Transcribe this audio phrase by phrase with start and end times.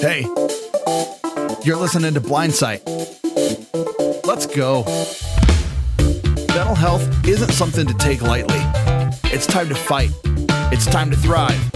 [0.00, 0.22] Hey,
[1.62, 2.80] you're listening to Blindsight.
[4.24, 4.84] Let's go.
[6.48, 8.62] Mental health isn't something to take lightly.
[9.24, 10.08] It's time to fight.
[10.72, 11.74] It's time to thrive.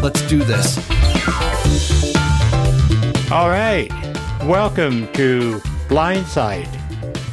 [0.00, 0.78] Let's do this.
[3.32, 3.90] All right.
[4.44, 6.68] Welcome to Blindsight.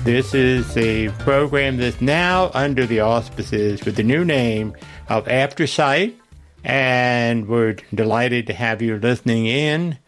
[0.03, 4.75] This is a program that's now under the auspices with the new name
[5.09, 6.15] of Aftersight,
[6.63, 9.99] and we're delighted to have you listening in.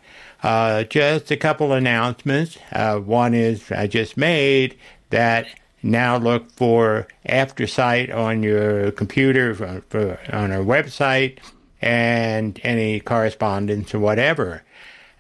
[0.46, 2.60] Uh, just a couple announcements.
[2.72, 4.78] Uh, one is I just made
[5.10, 5.48] that
[5.82, 11.40] now look for Aftersight on your computer for, for, on our website
[11.82, 14.62] and any correspondence or whatever.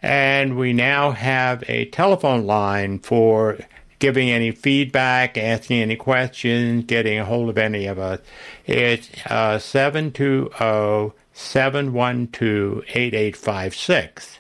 [0.03, 3.57] And we now have a telephone line for
[3.97, 8.19] giving any feedback, asking any questions, getting a hold of any of us.
[8.67, 14.39] It's uh, 720 712 8856.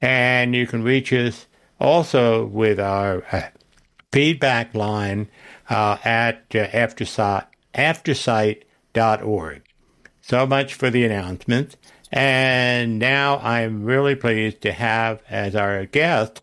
[0.00, 1.46] And you can reach us
[1.80, 3.48] also with our uh,
[4.12, 5.28] feedback line
[5.68, 9.62] uh, at uh, aftersight, aftersight.org.
[10.20, 11.76] So much for the announcements.
[12.10, 16.42] And now I'm really pleased to have as our guest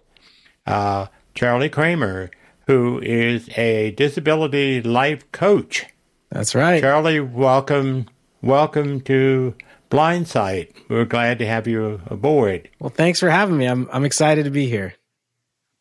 [0.66, 2.32] uh, Charlie Kramer,
[2.68, 5.86] who is a disability life coach.
[6.30, 6.82] That's right.
[6.82, 8.08] Charlie, welcome,
[8.42, 9.56] welcome to
[9.90, 10.76] Blindsight.
[10.90, 12.70] We're glad to have you aboard.
[12.80, 13.66] Well, thanks for having me.
[13.66, 14.96] I'm I'm excited to be here.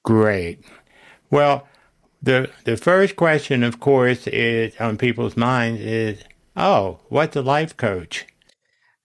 [0.05, 0.64] Great.
[1.30, 1.66] Well,
[2.22, 6.22] the the first question, of course, is on people's minds is,
[6.56, 8.27] oh, what's a life coach?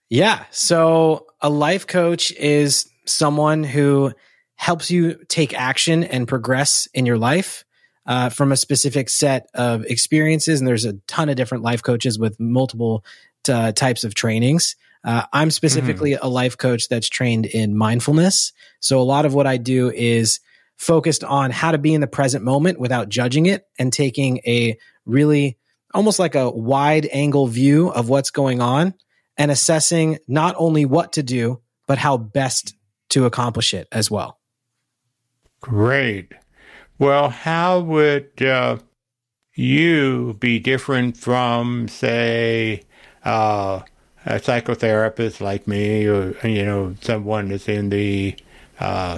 [0.09, 0.45] Yeah.
[0.51, 4.11] So a life coach is someone who
[4.55, 7.63] helps you take action and progress in your life
[8.05, 10.59] uh, from a specific set of experiences.
[10.59, 13.05] And there's a ton of different life coaches with multiple
[13.47, 14.75] uh, types of trainings.
[15.03, 16.19] Uh, I'm specifically mm.
[16.21, 18.51] a life coach that's trained in mindfulness.
[18.79, 20.39] So a lot of what I do is
[20.77, 24.77] focused on how to be in the present moment without judging it and taking a
[25.05, 25.57] really
[25.93, 28.93] almost like a wide angle view of what's going on
[29.37, 32.75] and assessing not only what to do, but how best
[33.09, 34.39] to accomplish it as well.
[35.61, 36.33] Great.
[36.99, 38.77] Well, how would uh,
[39.55, 42.83] you be different from, say,
[43.23, 43.81] uh,
[44.25, 48.35] a psychotherapist like me, or you know, someone that's in the,
[48.79, 49.17] uh,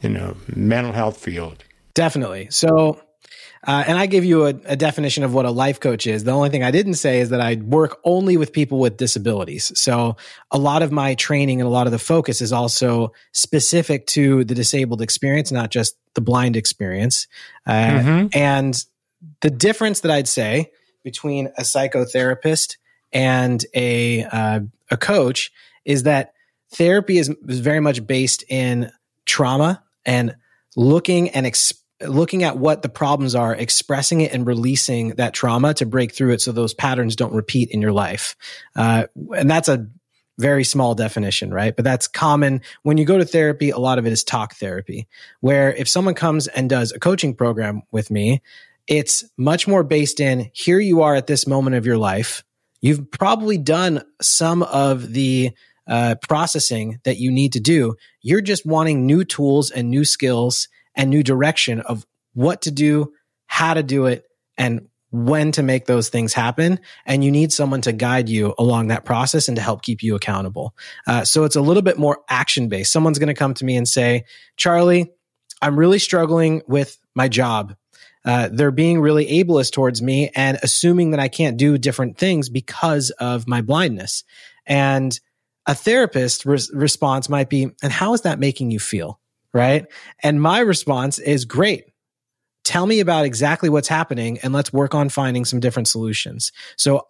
[0.00, 1.64] you know, mental health field?
[1.94, 2.48] Definitely.
[2.50, 3.00] So,
[3.66, 6.24] uh, and I give you a, a, definition of what a life coach is.
[6.24, 9.70] The only thing I didn't say is that I work only with people with disabilities.
[9.78, 10.16] So
[10.50, 14.42] a lot of my training and a lot of the focus is also specific to
[14.44, 17.28] the disabled experience, not just the blind experience.
[17.66, 18.26] Uh, mm-hmm.
[18.32, 18.84] And
[19.42, 20.72] the difference that I'd say
[21.04, 22.78] between a psychotherapist
[23.12, 25.52] and a uh, a coach
[25.84, 26.32] is that
[26.72, 28.90] therapy is, very much based in
[29.26, 30.36] trauma and
[30.76, 35.74] looking and exp- looking at what the problems are, expressing it and releasing that trauma
[35.74, 38.34] to break through it so those patterns don't repeat in your life.
[38.74, 39.04] Uh,
[39.36, 39.86] and that's a
[40.38, 41.76] very small definition, right?
[41.76, 42.62] But that's common.
[42.82, 45.06] When you go to therapy, a lot of it is talk therapy,
[45.40, 48.42] where if someone comes and does a coaching program with me,
[48.88, 52.42] it's much more based in here you are at this moment of your life.
[52.82, 55.52] You've probably done some of the
[55.86, 57.96] uh, processing that you need to do.
[58.20, 62.04] You're just wanting new tools and new skills and new direction of
[62.34, 63.12] what to do,
[63.46, 64.24] how to do it,
[64.58, 66.80] and when to make those things happen.
[67.04, 70.14] And you need someone to guide you along that process and to help keep you
[70.14, 70.74] accountable.
[71.06, 72.92] Uh, so it's a little bit more action based.
[72.92, 74.24] Someone's going to come to me and say,
[74.56, 75.12] Charlie,
[75.60, 77.76] I'm really struggling with my job.
[78.24, 82.48] Uh, they're being really ableist towards me and assuming that I can't do different things
[82.48, 84.24] because of my blindness.
[84.66, 85.18] And
[85.66, 89.20] a therapist re- response might be, and how is that making you feel?
[89.52, 89.86] right?
[90.22, 91.84] And my response is great.
[92.64, 96.52] Tell me about exactly what's happening and let's work on finding some different solutions.
[96.76, 97.06] So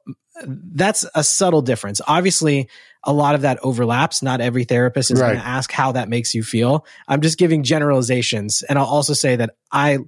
[0.47, 2.01] that's a subtle difference.
[2.07, 2.71] Obviously,
[3.05, 4.23] a lot of that overlaps.
[4.23, 5.29] Not every therapist is right.
[5.29, 6.87] going to ask how that makes you feel.
[7.07, 8.63] I'm just giving generalizations.
[8.63, 9.99] And I'll also say that I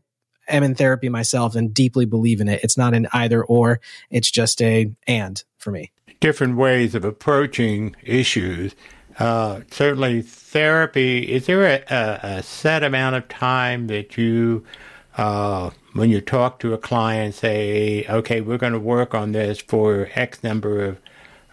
[0.48, 2.62] am in therapy myself and deeply believe in it.
[2.62, 3.80] It's not an either or,
[4.10, 5.90] it's just a and for me.
[6.20, 8.74] Different ways of approaching issues
[9.18, 11.32] uh, certainly, therapy.
[11.32, 14.64] Is there a, a, a, set amount of time that you,
[15.16, 19.60] uh, when you talk to a client, say, "Okay, we're going to work on this
[19.60, 21.00] for X number of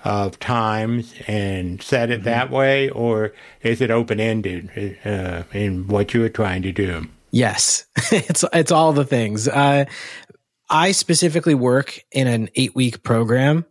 [0.04, 2.26] of times," and set it mm-hmm.
[2.26, 7.08] that way, or is it open ended uh, in what you are trying to do?
[7.32, 9.48] Yes, it's it's all the things.
[9.48, 9.86] Uh,
[10.70, 13.66] I specifically work in an eight week program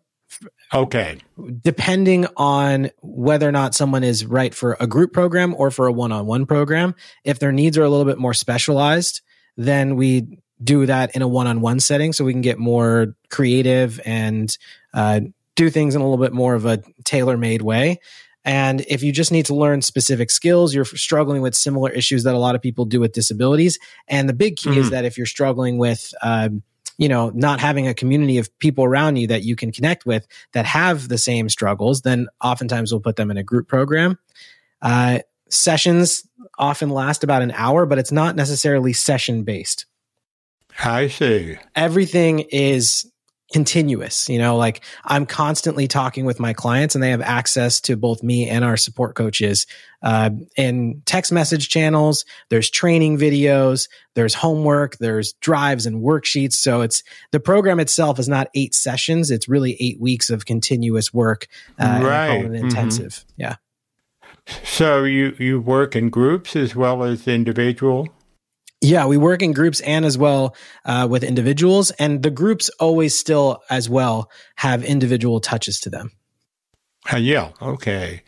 [0.72, 1.18] Okay.
[1.62, 5.92] Depending on whether or not someone is right for a group program or for a
[5.92, 9.20] one on one program, if their needs are a little bit more specialized,
[9.56, 13.16] then we do that in a one on one setting so we can get more
[13.30, 14.56] creative and
[14.94, 15.20] uh,
[15.56, 17.98] do things in a little bit more of a tailor made way.
[18.44, 22.34] And if you just need to learn specific skills, you're struggling with similar issues that
[22.34, 23.78] a lot of people do with disabilities.
[24.08, 24.81] And the big key mm-hmm.
[24.81, 26.62] is that if you're struggling with, um,
[26.96, 30.26] you know, not having a community of people around you that you can connect with
[30.52, 34.19] that have the same struggles, then oftentimes we'll put them in a group program.
[34.81, 35.19] Uh,
[35.50, 36.26] sessions
[36.58, 39.86] often last about an hour, but it's not necessarily session based.
[40.82, 41.58] I see.
[41.75, 43.10] Everything is
[43.52, 44.29] continuous.
[44.29, 48.23] You know, like I'm constantly talking with my clients and they have access to both
[48.23, 49.67] me and our support coaches
[50.02, 52.25] uh, in text message channels.
[52.49, 56.55] There's training videos, there's homework, there's drives and worksheets.
[56.55, 57.02] So it's
[57.32, 61.49] the program itself is not eight sessions, it's really eight weeks of continuous work
[61.79, 62.44] uh, right.
[62.44, 63.12] and intensive.
[63.12, 63.43] Mm-hmm.
[63.43, 63.56] Yeah.
[64.64, 68.08] So you, you work in groups as well as individual?
[68.82, 70.56] Yeah, we work in groups and as well
[70.87, 76.12] uh, with individuals, and the groups always still as well have individual touches to them.
[77.12, 78.23] Uh, yeah, okay.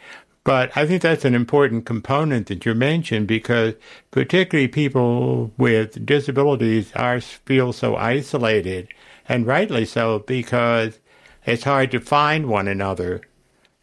[0.45, 3.75] But I think that's an important component that you mentioned because
[4.11, 8.89] particularly people with disabilities are feel so isolated,
[9.29, 10.99] and rightly so because
[11.47, 13.23] it's hard to find one another,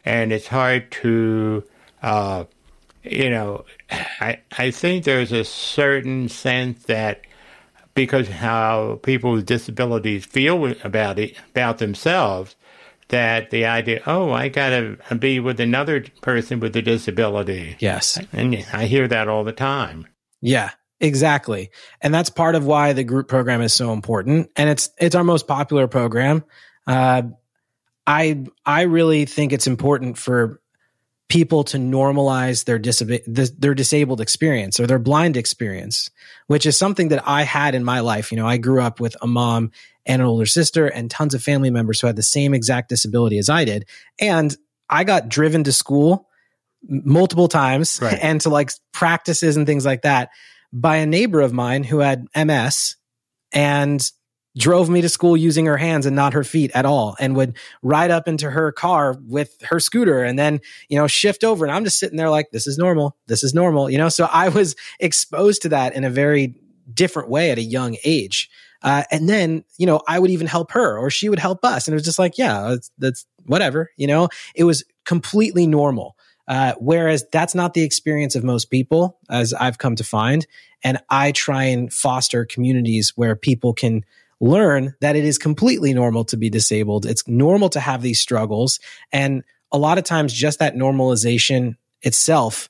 [0.04, 1.64] and it's hard to
[2.02, 2.44] uh,
[3.02, 7.22] you know, I I think there's a certain sense that
[7.94, 12.56] because how people with disabilities feel about it about themselves,
[13.08, 17.76] that the idea, oh, I gotta be with another person with a disability.
[17.78, 20.06] Yes, and I hear that all the time.
[20.40, 20.70] Yeah,
[21.00, 21.70] exactly,
[22.00, 25.24] and that's part of why the group program is so important, and it's it's our
[25.24, 26.44] most popular program.
[26.86, 27.22] Uh,
[28.06, 30.60] I I really think it's important for
[31.30, 33.22] people to normalize their disab-
[33.58, 36.10] their disabled experience or their blind experience,
[36.48, 38.30] which is something that I had in my life.
[38.30, 39.70] You know, I grew up with a mom
[40.04, 43.38] and an older sister and tons of family members who had the same exact disability
[43.38, 43.86] as I did.
[44.18, 44.54] And
[44.90, 46.28] I got driven to school
[46.82, 48.18] multiple times right.
[48.22, 50.30] and to like practices and things like that
[50.72, 52.96] by a neighbor of mine who had MS
[53.52, 54.10] and
[54.56, 57.56] drove me to school using her hands and not her feet at all and would
[57.82, 61.64] ride up into her car with her scooter and then you know shift over.
[61.64, 63.16] And i'm just sitting there like this is normal.
[63.26, 64.08] This is normal you know?
[64.08, 66.54] So i was exposed to that in a very
[66.92, 68.50] different way at a young age.
[68.82, 71.86] Uh, and then you know i would even help her or she would help us.
[71.86, 74.28] And it was just like yeah that's, whatever you know?
[74.54, 76.16] It was completely normal.
[76.48, 80.44] Uh, whereas that's not the experience of most people as i've come to find.
[80.82, 84.04] And i try and foster communities where people can
[84.40, 87.06] learn that it is completely normal to be disabled.
[87.06, 88.80] It's normal to have these struggles.
[89.12, 92.68] And a lot of times, just that normalization itself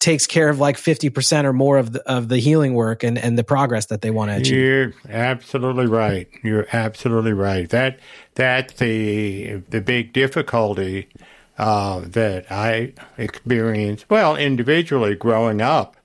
[0.00, 3.38] takes care of like 50% or more of the, of the healing work and, and
[3.38, 4.56] the progress that they want to achieve.
[4.56, 6.28] You're absolutely right.
[6.42, 7.68] You're absolutely right.
[7.70, 8.00] That
[8.34, 11.08] that's the the big difficulty
[11.56, 14.06] uh, that I experienced.
[14.10, 15.96] Well, individually growing up,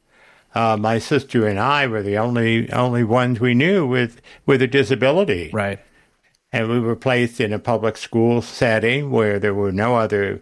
[0.57, 4.67] uh, my sister and I were the only only ones we knew with with a
[4.67, 5.51] disability.
[5.53, 5.79] Right.
[6.51, 10.41] And we were placed in a public school setting where there were no other.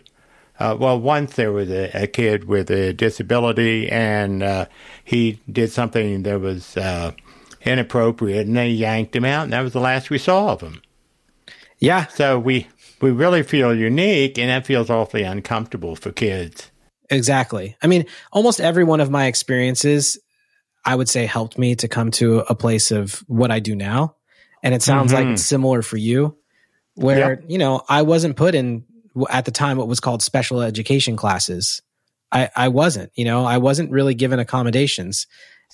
[0.58, 4.68] Uh, well, once there was a, a, kid with a disability, and uh,
[5.04, 7.12] he did something that was uh,
[7.64, 10.82] inappropriate, and they yanked him out, and that was the last we saw of him.
[11.78, 12.08] Yeah.
[12.08, 12.68] So we
[13.02, 16.72] we really feel unique, and that feels awfully uncomfortable for kids.
[17.10, 17.78] Exactly.
[17.82, 20.20] I mean, almost every one of my experiences,
[20.84, 24.16] I would say, helped me to come to a place of what I do now.
[24.64, 25.24] And it sounds mm-hmm.
[25.24, 26.38] like it's similar for you,
[26.96, 27.44] where, yep.
[27.48, 28.86] you know, I wasn't put in
[29.30, 31.82] at the time what was called special education classes.
[32.32, 35.28] I, I wasn't, you know, I wasn't really given accommodations.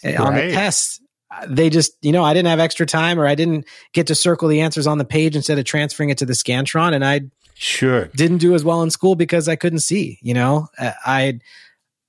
[0.04, 0.18] Right.
[0.18, 1.00] On the tests,
[1.48, 4.50] they just, you know, I didn't have extra time or I didn't get to circle
[4.50, 6.94] the answers on the page instead of transferring it to the Scantron.
[6.94, 7.22] And I
[7.62, 8.06] Sure.
[8.16, 11.40] Didn't do as well in school because I couldn't see, you know, uh, I,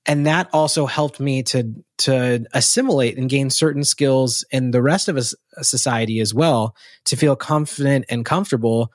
[0.07, 5.09] and that also helped me to, to assimilate and gain certain skills in the rest
[5.09, 8.91] of a society as well to feel confident and comfortable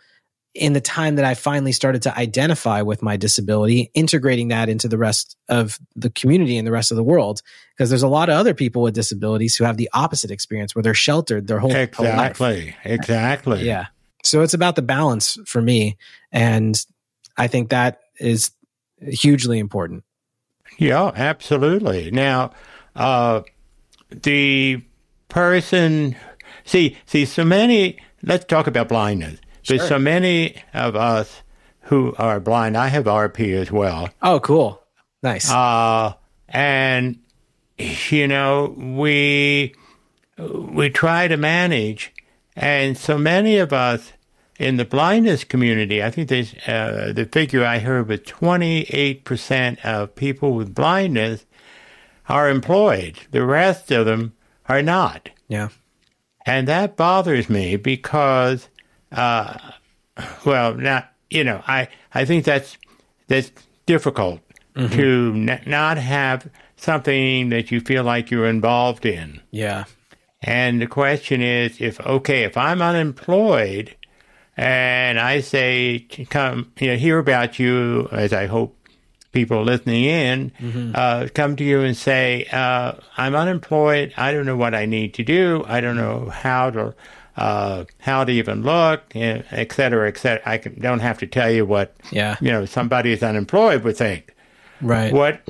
[0.55, 4.87] in the time that I finally started to identify with my disability, integrating that into
[4.87, 7.43] the rest of the community and the rest of the world.
[7.77, 10.81] Because there's a lot of other people with disabilities who have the opposite experience where
[10.81, 12.75] they're sheltered their whole, exactly, whole life.
[12.83, 13.67] Exactly.
[13.67, 13.85] Yeah.
[14.27, 15.97] So it's about the balance for me.
[16.31, 16.79] And
[17.37, 18.51] I think that is
[18.99, 20.03] hugely important.
[20.77, 22.11] Yeah, absolutely.
[22.11, 22.51] Now,
[22.95, 23.41] uh,
[24.09, 24.83] the
[25.29, 26.15] person,
[26.65, 29.39] see, see, so many, let's talk about blindness.
[29.63, 29.77] Sure.
[29.77, 31.41] There's so many of us
[31.81, 32.77] who are blind.
[32.77, 34.09] I have RP as well.
[34.21, 34.81] Oh, cool.
[35.23, 35.49] Nice.
[35.49, 36.13] Uh,
[36.49, 37.19] and
[37.77, 39.73] you know, we
[40.37, 42.13] we try to manage,
[42.55, 44.13] and so many of us
[44.59, 50.15] in the blindness community, I think there's, uh, the figure I heard was 28% of
[50.15, 51.45] people with blindness
[52.27, 53.19] are employed.
[53.31, 54.33] The rest of them
[54.67, 55.29] are not.
[55.47, 55.69] yeah.
[56.45, 58.69] And that bothers me because,
[59.11, 59.57] uh,
[60.45, 62.77] well, not, you know, I, I think that's,
[63.27, 63.51] that's
[63.85, 64.39] difficult
[64.77, 69.41] to n- not have something that you feel like you're involved in.
[69.51, 69.83] Yeah.
[70.41, 73.96] And the question is if, okay, if I'm unemployed
[74.57, 75.99] and I say,
[76.29, 78.73] come, you know, hear about you, as I hope
[79.31, 80.51] people listening in,
[80.95, 84.13] uh, come to you and say, uh, I'm unemployed.
[84.17, 85.63] I don't know what I need to do.
[85.67, 86.95] I don't know how to,
[87.35, 90.41] uh, how to even look, eh, et cetera, et cetera.
[90.49, 92.35] I can, don't have to tell you what, Yeah.
[92.41, 94.33] you know, somebody who's unemployed would think.
[94.81, 95.13] Right.
[95.13, 95.41] What,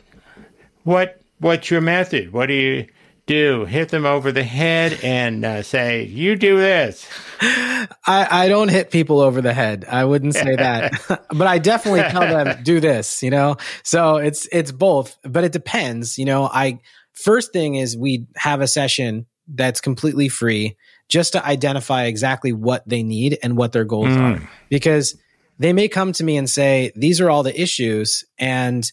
[0.83, 2.33] what, what's your method?
[2.33, 2.87] What do you
[3.27, 3.65] do?
[3.65, 7.07] Hit them over the head and uh, say, "You do this."
[7.39, 9.85] I, I don't hit people over the head.
[9.87, 10.93] I wouldn't say that,
[11.29, 13.57] but I definitely tell them do this, you know?
[13.83, 16.17] So it's, it's both, but it depends.
[16.17, 16.79] You know, I,
[17.13, 20.75] first thing is we have a session that's completely free
[21.09, 24.41] just to identify exactly what they need and what their goals Mm.
[24.41, 24.49] are.
[24.69, 25.15] Because
[25.59, 28.25] they may come to me and say, these are all the issues.
[28.39, 28.89] And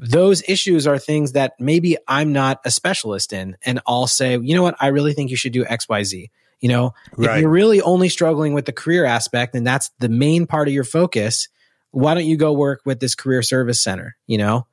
[0.00, 3.56] those issues are things that maybe I'm not a specialist in.
[3.64, 4.76] And I'll say, you know what?
[4.80, 6.30] I really think you should do XYZ.
[6.60, 7.36] You know, Right.
[7.36, 10.74] if you're really only struggling with the career aspect and that's the main part of
[10.74, 11.48] your focus,
[11.90, 14.16] why don't you go work with this career service center?
[14.26, 14.66] You know,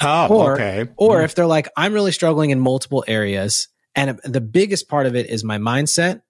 [0.00, 0.86] Oh, Or- okay.
[0.96, 1.24] or mm-hmm.
[1.24, 5.30] if they're like, I'm really struggling in multiple areas, and the biggest part of it
[5.30, 6.22] is my mindset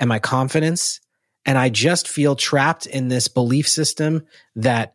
[0.00, 1.00] and my confidence.
[1.44, 4.94] And I just feel trapped in this belief system that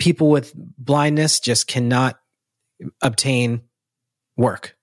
[0.00, 2.18] people with blindness just cannot
[3.00, 3.60] obtain
[4.36, 4.76] work.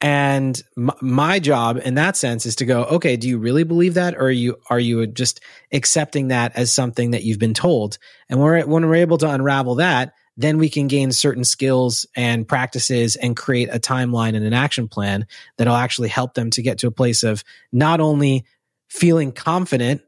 [0.00, 4.14] And my job in that sense is to go, okay, do you really believe that?
[4.14, 5.40] Or are you, are you just
[5.72, 7.98] accepting that as something that you've been told?
[8.30, 12.48] And we're, when we're able to unravel that, then we can gain certain skills and
[12.48, 15.26] practices and create a timeline and an action plan
[15.58, 18.46] that'll actually help them to get to a place of not only
[18.88, 20.00] feeling confident,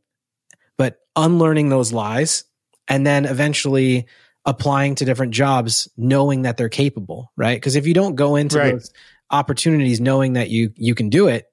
[0.78, 2.44] but unlearning those lies
[2.88, 4.06] and then eventually
[4.44, 7.56] applying to different jobs knowing that they're capable, right?
[7.56, 8.72] Because if you don't go into Right.
[8.72, 8.90] those
[9.30, 11.46] opportunities knowing that you you can do it,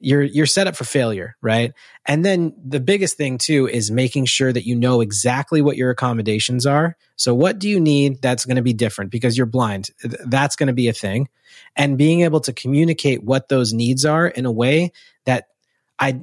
[0.00, 1.72] you're you're set up for failure, right?
[2.06, 5.90] And then the biggest thing too is making sure that you know exactly what your
[5.90, 6.96] accommodations are.
[7.16, 9.90] So what do you need that's going to be different because you're blind?
[10.02, 11.28] That's going to be a thing.
[11.76, 14.92] And being able to communicate what those needs are in a way
[15.24, 15.46] that
[15.98, 16.20] I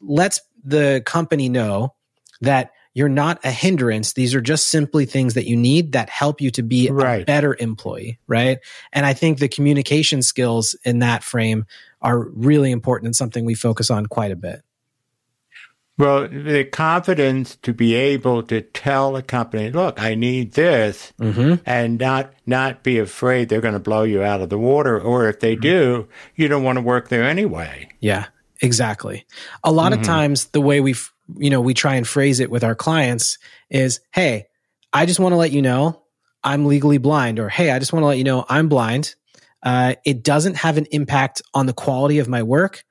[0.00, 1.94] lets the company know
[2.40, 4.12] that you're not a hindrance.
[4.12, 7.56] These are just simply things that you need that help you to be a better
[7.58, 8.58] employee, right?
[8.92, 11.66] And I think the communication skills in that frame
[12.00, 14.62] are really important and something we focus on quite a bit.
[15.96, 21.62] Well, the confidence to be able to tell a company, "Look, I need this," Mm-hmm.
[21.64, 25.28] and not not be afraid they're going to blow you out of the water, or
[25.28, 27.88] if they do, you don't want to work there anyway.
[28.00, 28.26] Yeah,
[28.60, 29.24] exactly.
[29.62, 32.50] A lot of times the way we, f- you know, we try and phrase it
[32.50, 33.38] with our clients
[33.70, 34.46] is, Hey,
[34.92, 36.02] I just want to let you know
[36.42, 39.14] I'm legally blind or, Hey, I just want to let you know I'm blind.
[39.62, 42.84] Uh, it doesn't have an impact on the quality of my work.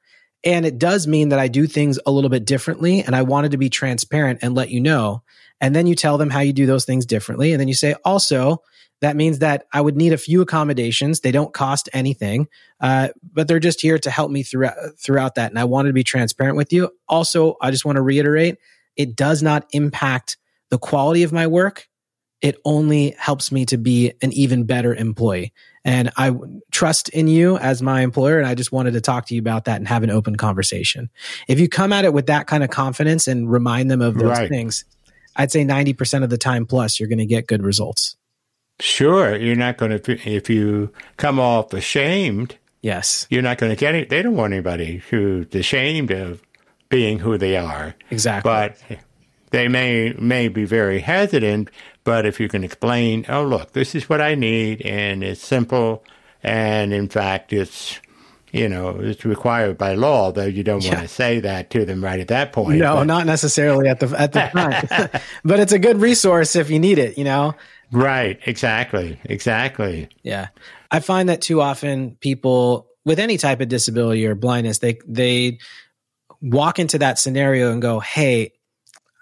[0.44, 3.02] And it does mean that I do things a little bit differently.
[3.02, 5.24] And I wanted to be transparent and let you know.
[5.62, 7.54] And then you tell them how you do those things differently.
[7.54, 8.62] And then you say, also,
[9.04, 11.20] that means that I would need a few accommodations.
[11.20, 12.48] They don't cost anything,
[12.80, 15.52] uh, but they're just here to help me throughout throughout that.
[15.52, 16.90] And I wanted to be transparent with you.
[17.10, 18.56] Also, I just want to reiterate:
[18.96, 20.38] it does not impact
[20.70, 21.90] the quality of my work.
[22.42, 25.52] It only helps me to be an even better employee.
[25.84, 26.32] And I
[26.72, 28.38] trust in you as my employer.
[28.38, 31.10] And I just wanted to talk to you about that and have an open conversation.
[31.50, 34.40] If you come at it with that kind of confidence and remind them of those
[34.40, 34.50] Right.
[34.50, 34.86] things,
[35.36, 38.16] I'd say 90% of the time plus, you're going to get good results.
[38.84, 43.78] Sure, you're not going to if you come off ashamed, Yes, you're not going to
[43.78, 44.10] get it.
[44.10, 46.44] They don't want anybody who's ashamed of
[46.90, 47.96] being who they are.
[48.12, 48.50] exactly.
[48.52, 48.78] but
[49.52, 51.70] they may may be very hesitant.
[52.04, 56.04] But if you can explain, oh look, this is what I need, and it's simple,
[56.44, 58.02] and in fact, it's
[58.52, 62.04] you know it's required by law, though you don't want to say that to them
[62.04, 62.80] right at that point.
[62.80, 66.70] no, But- not necessarily at the at the time, but it's a good resource if
[66.70, 67.18] you need it.
[67.18, 67.56] You know,
[67.94, 70.10] right, exactly, exactly.
[70.24, 70.50] Yeah.
[70.92, 75.60] I find that too often people with any type of disability or blindness, they they
[76.42, 78.54] walk into that scenario and go, "Hey,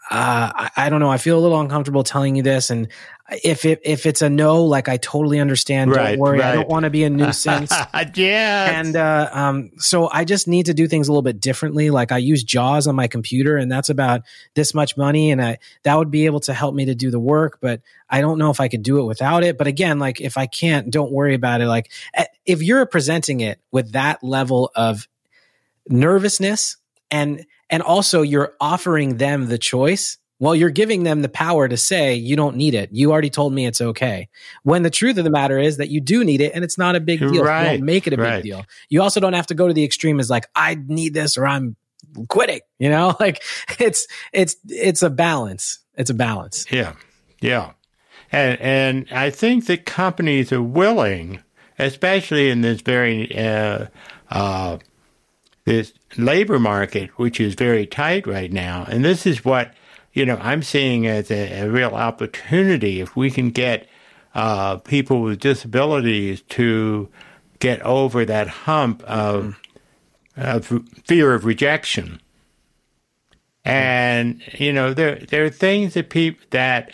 [0.09, 1.09] uh, I, I, don't know.
[1.09, 2.89] I feel a little uncomfortable telling you this, and
[3.31, 5.91] if it, if it's a no, like I totally understand.
[5.91, 6.39] Right, don't worry.
[6.39, 6.51] Right.
[6.51, 7.73] I don't want to be a nuisance.
[8.15, 8.79] yeah.
[8.79, 11.89] And uh, um, so I just need to do things a little bit differently.
[11.89, 14.21] Like I use JAWS on my computer, and that's about
[14.53, 17.19] this much money, and I, that would be able to help me to do the
[17.19, 17.59] work.
[17.61, 19.57] But I don't know if I could do it without it.
[19.57, 21.67] But again, like if I can't, don't worry about it.
[21.67, 25.07] Like eh, if you're presenting it with that level of
[25.87, 26.77] nervousness
[27.09, 31.77] and and also you're offering them the choice well you're giving them the power to
[31.77, 34.27] say you don't need it you already told me it's okay
[34.63, 36.97] when the truth of the matter is that you do need it and it's not
[36.97, 37.77] a big deal right.
[37.77, 38.37] don't make it a right.
[38.37, 41.13] big deal you also don't have to go to the extreme as like i need
[41.13, 41.77] this or i'm
[42.27, 43.41] quitting you know like
[43.79, 46.93] it's it's it's a balance it's a balance yeah
[47.39, 47.71] yeah
[48.31, 51.41] and and i think that companies are willing
[51.79, 53.85] especially in this very uh,
[54.29, 54.77] uh,
[55.65, 58.85] this labor market, which is very tight right now.
[58.89, 59.73] And this is what,
[60.13, 63.87] you know, I'm seeing as a, a real opportunity if we can get
[64.35, 67.09] uh, people with disabilities to
[67.59, 69.59] get over that hump of,
[70.35, 70.65] of
[71.03, 72.21] fear of rejection.
[73.63, 76.91] And, you know, there, there are things that people, that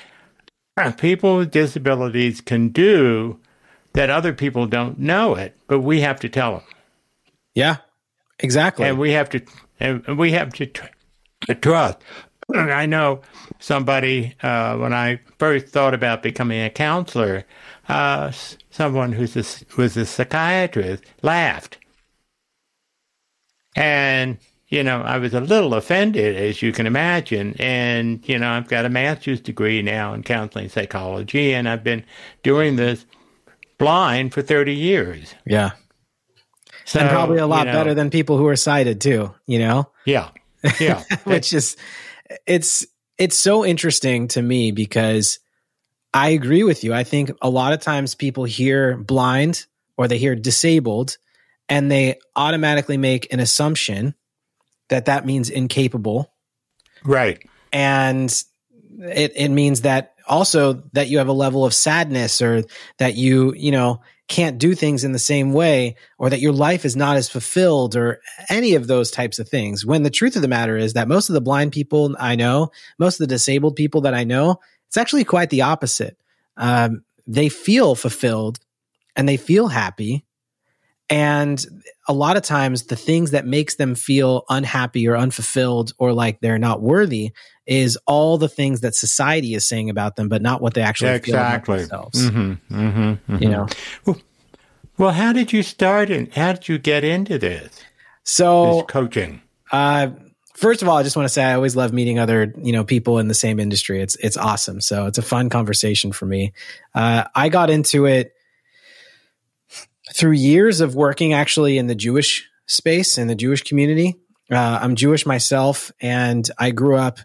[0.97, 3.39] people with disabilities can do
[3.93, 6.63] that other people don't know it, but we have to tell them.
[7.55, 7.77] Yeah,
[8.39, 8.85] Exactly.
[8.85, 9.41] And we have to,
[9.79, 10.85] and we have to, tr-
[11.47, 11.97] to trust.
[12.53, 13.21] I know
[13.59, 17.45] somebody, uh, when I first thought about becoming a counselor,
[17.89, 18.31] uh,
[18.69, 19.27] someone who
[19.77, 21.77] was a psychiatrist laughed.
[23.75, 24.37] And,
[24.69, 27.55] you know, I was a little offended, as you can imagine.
[27.59, 32.03] And, you know, I've got a master's degree now in counseling psychology, and I've been
[32.43, 33.05] doing this
[33.77, 35.35] blind for 30 years.
[35.45, 35.71] Yeah.
[36.85, 39.59] So, and probably a lot you know, better than people who are sighted too, you
[39.59, 39.91] know?
[40.05, 40.29] Yeah.
[40.79, 41.03] Yeah.
[41.25, 41.75] Which is
[42.45, 42.85] it's
[43.17, 45.39] it's so interesting to me because
[46.13, 46.93] I agree with you.
[46.93, 49.65] I think a lot of times people hear blind
[49.97, 51.17] or they hear disabled
[51.69, 54.15] and they automatically make an assumption
[54.89, 56.31] that that means incapable.
[57.03, 57.45] Right.
[57.73, 58.31] And
[58.99, 62.63] it, it means that also that you have a level of sadness or
[62.97, 66.83] that you, you know, can't do things in the same way or that your life
[66.83, 69.85] is not as fulfilled or any of those types of things.
[69.85, 72.71] When the truth of the matter is that most of the blind people I know,
[72.99, 76.17] most of the disabled people that I know, it's actually quite the opposite.
[76.57, 78.59] Um, they feel fulfilled
[79.15, 80.25] and they feel happy.
[81.09, 81.65] And
[82.07, 86.39] a lot of times the things that makes them feel unhappy or unfulfilled or like
[86.41, 87.31] they're not worthy
[87.65, 91.11] is all the things that society is saying about them, but not what they actually
[91.11, 92.29] yeah, feel about themselves.
[92.29, 93.43] Mm-hmm, mm-hmm, mm-hmm.
[93.43, 93.67] You know.
[94.05, 94.17] Well,
[94.97, 97.71] well, how did you start and how did you get into this?
[98.23, 99.41] So this coaching.
[99.71, 100.09] Uh,
[100.55, 102.83] first of all, I just want to say I always love meeting other you know
[102.83, 104.01] people in the same industry.
[104.01, 104.81] It's it's awesome.
[104.81, 106.53] So it's a fun conversation for me.
[106.95, 108.33] Uh, I got into it
[110.17, 114.15] through years of working actually in the Jewish space in the Jewish community.
[114.51, 117.19] Uh, I'm Jewish myself, and I grew up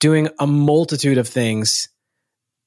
[0.00, 1.88] doing a multitude of things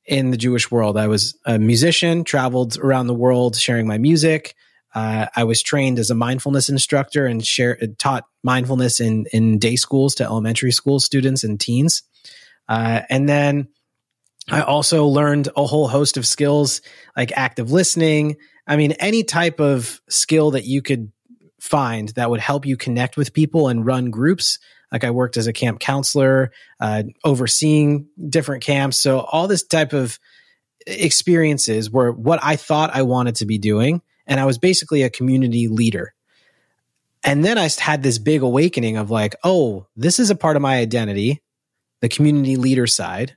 [0.06, 0.98] in the Jewish world.
[0.98, 4.56] I was a musician, traveled around the world sharing my music.
[4.96, 9.76] Uh, I was trained as a mindfulness instructor and share, taught mindfulness in, in day
[9.76, 12.04] schools to elementary school students and teens.
[12.70, 13.68] Uh, and then
[14.50, 16.82] I also learned a whole host of skills
[17.16, 18.38] like active listening.
[18.66, 21.12] I mean, any type of skill that you could
[21.60, 24.60] find that would help you connect with people and run groups.
[24.92, 29.00] Like I worked as a camp counselor, uh, overseeing different camps.
[29.00, 30.18] So all this type of
[30.86, 34.02] experiences were what I thought I wanted to be doing.
[34.26, 36.14] And I was basically a community leader.
[37.24, 40.62] And then I had this big awakening of like, oh, this is a part of
[40.62, 41.42] my identity,
[42.02, 43.36] the community leader side.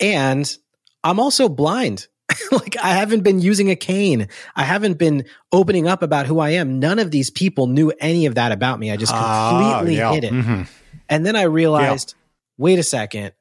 [0.00, 0.56] And
[1.04, 2.08] I'm also blind.
[2.52, 4.28] like I haven't been using a cane.
[4.54, 6.78] I haven't been opening up about who I am.
[6.78, 8.90] None of these people knew any of that about me.
[8.90, 10.14] I just ah, completely uh, yeah.
[10.14, 10.32] hid it.
[10.32, 10.62] Mm-hmm.
[11.08, 12.24] And then I realized, yeah.
[12.58, 13.32] wait a second.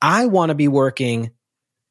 [0.00, 1.30] I want to be working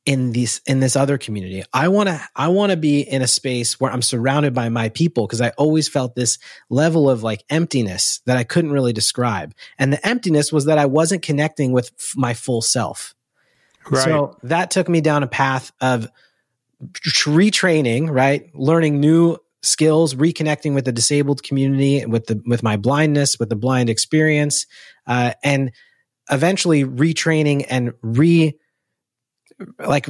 [0.06, 1.64] in this in this other community.
[1.74, 4.90] I want to I want to be in a space where I'm surrounded by my
[4.90, 9.54] people because I always felt this level of like emptiness that I couldn't really describe.
[9.78, 13.14] And the emptiness was that I wasn't connecting with f- my full self.
[13.89, 14.04] Right.
[14.04, 16.10] So that took me down a path of
[16.82, 18.50] retraining, right?
[18.54, 23.56] Learning new skills, reconnecting with the disabled community, with the with my blindness, with the
[23.56, 24.65] blind experience,
[25.08, 25.72] uh, and
[26.30, 28.58] eventually retraining and re
[29.80, 30.08] like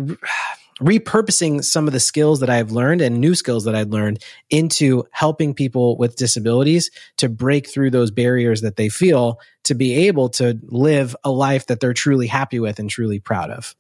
[0.82, 5.04] repurposing some of the skills that I've learned and new skills that I've learned into
[5.12, 10.30] helping people with disabilities to break through those barriers that they feel to be able
[10.30, 13.76] to live a life that they're truly happy with and truly proud of.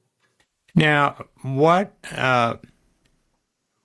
[0.76, 2.58] Now, what uh,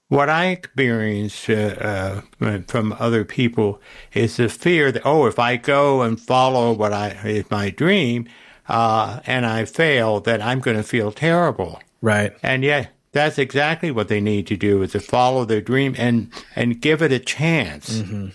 [0.09, 3.81] what I experience uh, uh, from other people
[4.13, 8.29] is the fear that oh, if I go and follow what I is my dream,
[8.69, 11.81] uh, and I fail, that I'm going to feel terrible.
[12.03, 12.37] Right.
[12.43, 16.31] And yet, that's exactly what they need to do: is to follow their dream and
[16.55, 18.01] and give it a chance.
[18.01, 18.29] Mm-hmm.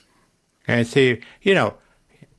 [0.67, 1.76] And see, you know,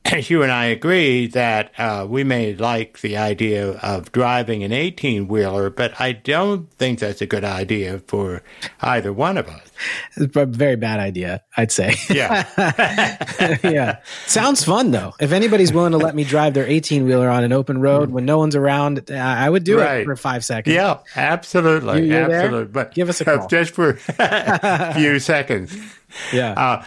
[0.29, 5.27] you and I agree that uh, we may like the idea of driving an 18
[5.27, 8.43] wheeler, but I don't think that's a good idea for
[8.81, 9.71] either one of us.
[10.17, 11.95] It's a very bad idea, I'd say.
[12.09, 12.47] Yeah.
[13.63, 13.99] yeah.
[14.27, 15.13] Sounds fun, though.
[15.19, 18.25] If anybody's willing to let me drive their 18 wheeler on an open road when
[18.25, 20.01] no one's around, I would do right.
[20.01, 20.75] it for five seconds.
[20.75, 22.07] Yeah, absolutely.
[22.07, 22.57] You, absolutely.
[22.59, 22.65] There?
[22.65, 23.43] But give us a call.
[23.43, 25.75] Uh, just for a few seconds.
[26.33, 26.51] Yeah.
[26.51, 26.85] Uh,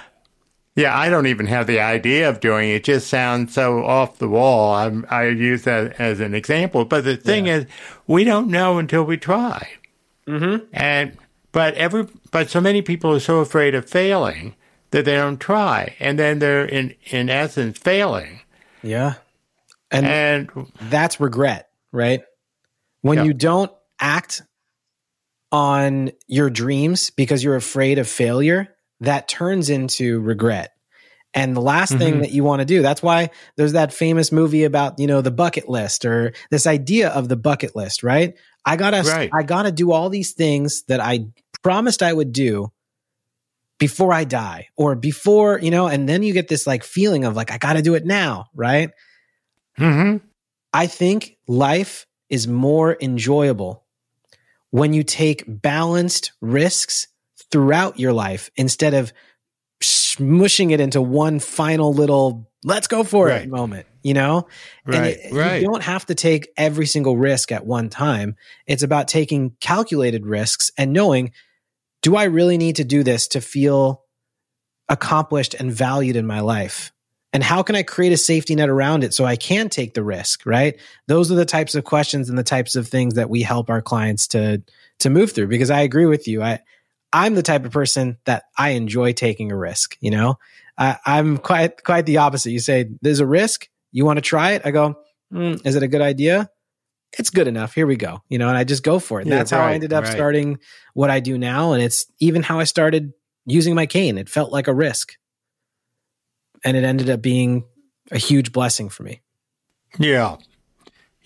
[0.77, 2.75] yeah, I don't even have the idea of doing it.
[2.75, 4.75] it just sounds so off the wall.
[4.75, 6.85] I'm, i use that as an example.
[6.85, 7.57] But the thing yeah.
[7.57, 7.67] is,
[8.07, 9.71] we don't know until we try.
[10.29, 10.67] Mm-hmm.
[10.75, 11.17] And
[11.53, 14.55] but every but so many people are so afraid of failing
[14.91, 18.41] that they don't try, and then they're in in essence failing.
[18.83, 19.15] Yeah,
[19.91, 22.23] and, and that's regret, right?
[23.01, 23.25] When yeah.
[23.25, 24.43] you don't act
[25.53, 30.73] on your dreams because you're afraid of failure that turns into regret.
[31.35, 31.99] And the last mm-hmm.
[31.99, 35.21] thing that you want to do, that's why there's that famous movie about, you know,
[35.21, 38.35] the bucket list or this idea of the bucket list, right?
[38.65, 39.31] I gotta, right.
[39.33, 41.27] I gotta do all these things that I
[41.63, 42.73] promised I would do
[43.79, 47.37] before I die or before, you know, and then you get this like feeling of
[47.37, 48.91] like, I gotta do it now, right?
[49.79, 50.25] Mm-hmm.
[50.73, 53.85] I think life is more enjoyable
[54.71, 57.09] when you take balanced risks
[57.51, 59.13] throughout your life instead of
[59.83, 63.43] smushing it into one final little let's go for right.
[63.43, 64.47] it moment you know?
[64.87, 65.61] Right, it, right.
[65.61, 68.37] you don't have to take every single risk at one time.
[68.65, 71.33] It's about taking calculated risks and knowing
[72.03, 74.05] do i really need to do this to feel
[74.89, 76.93] accomplished and valued in my life?
[77.33, 80.05] And how can i create a safety net around it so i can take the
[80.05, 80.47] risk?
[80.47, 80.79] Right?
[81.09, 83.83] Those are the types of questions and the types of things that we help our
[83.83, 84.63] clients to
[85.01, 86.45] to move through because i agree with you.
[86.45, 86.61] I
[87.13, 89.97] I'm the type of person that I enjoy taking a risk.
[90.01, 90.39] You know,
[90.79, 92.51] I, I'm quite quite the opposite.
[92.51, 94.63] You say there's a risk, you want to try it.
[94.65, 94.97] I go,
[95.33, 96.51] mm, is it a good idea?
[97.19, 97.75] It's good enough.
[97.75, 98.23] Here we go.
[98.29, 99.27] You know, and I just go for it.
[99.27, 100.13] Yeah, that's right, how I ended up right.
[100.13, 100.59] starting
[100.95, 103.13] what I do now, and it's even how I started
[103.47, 104.19] using my cane.
[104.19, 105.15] It felt like a risk,
[106.65, 107.65] and it ended up being
[108.11, 109.23] a huge blessing for me.
[109.99, 110.37] Yeah.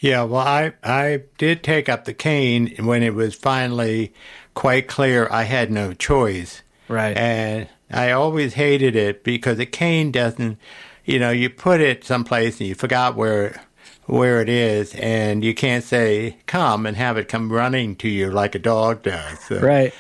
[0.00, 4.14] Yeah, well, I, I did take up the cane when it was finally
[4.54, 6.62] quite clear I had no choice.
[6.88, 7.16] Right.
[7.16, 10.58] And I always hated it because a cane doesn't,
[11.04, 13.62] you know, you put it someplace and you forgot where
[14.06, 18.28] where it is, and you can't say come and have it come running to you
[18.28, 19.38] like a dog does.
[19.40, 19.94] So, right.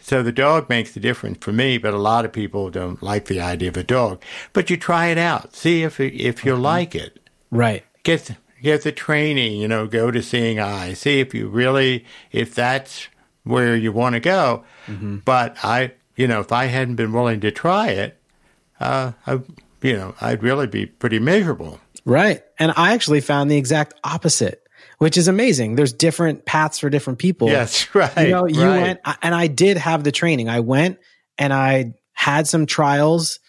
[0.00, 3.24] So the dog makes the difference for me, but a lot of people don't like
[3.24, 4.22] the idea of a dog.
[4.52, 6.62] But you try it out, see if if you mm-hmm.
[6.62, 7.18] like it.
[7.50, 7.84] Right.
[8.04, 8.30] Get
[8.62, 13.08] get the training, you know, go to seeing eye, see if you really if that's
[13.44, 14.64] where you want to go.
[14.86, 15.18] Mm-hmm.
[15.24, 18.20] But I, you know, if I hadn't been willing to try it,
[18.80, 19.40] uh, I,
[19.82, 21.80] you know, I'd really be pretty miserable.
[22.04, 22.42] Right.
[22.58, 24.62] And I actually found the exact opposite,
[24.98, 25.76] which is amazing.
[25.76, 27.48] There's different paths for different people.
[27.48, 28.16] Yes, right.
[28.18, 28.82] You know, you right.
[28.82, 30.48] went, and I did have the training.
[30.48, 30.98] I went
[31.36, 33.40] and I had some trials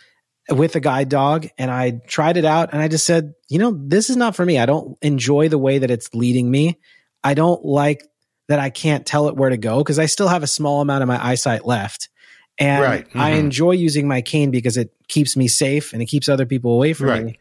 [0.49, 3.71] with a guide dog and I tried it out and I just said, you know,
[3.71, 4.59] this is not for me.
[4.59, 6.79] I don't enjoy the way that it's leading me.
[7.23, 8.03] I don't like
[8.47, 11.03] that I can't tell it where to go because I still have a small amount
[11.03, 12.09] of my eyesight left.
[12.57, 13.07] And right.
[13.07, 13.19] mm-hmm.
[13.19, 16.73] I enjoy using my cane because it keeps me safe and it keeps other people
[16.73, 17.23] away from right.
[17.23, 17.39] me.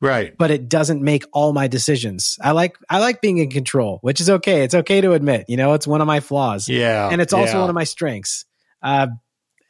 [0.00, 0.36] Right.
[0.36, 2.38] But it doesn't make all my decisions.
[2.40, 4.62] I like I like being in control, which is okay.
[4.62, 6.68] It's okay to admit, you know, it's one of my flaws.
[6.68, 7.08] Yeah.
[7.10, 7.60] And it's also yeah.
[7.60, 8.44] one of my strengths.
[8.80, 9.08] Uh,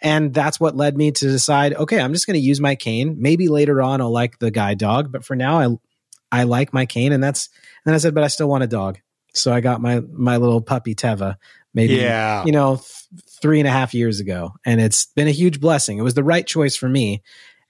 [0.01, 3.17] and that's what led me to decide, okay, I'm just going to use my cane.
[3.19, 6.87] Maybe later on I'll like the guide dog, but for now I I like my
[6.87, 7.49] cane and that's
[7.85, 8.99] and then I said, but I still want a dog.
[9.35, 11.37] So I got my my little puppy Teva,
[11.75, 12.45] maybe yeah.
[12.45, 15.99] you know th- three and a half years ago, and it's been a huge blessing.
[15.99, 17.23] It was the right choice for me,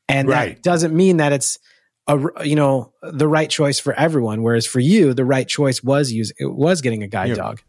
[0.08, 0.56] and right.
[0.56, 1.58] that doesn't mean that it's
[2.06, 4.42] a you know the right choice for everyone.
[4.42, 7.34] Whereas for you, the right choice was use it was getting a guide yeah.
[7.34, 7.60] dog.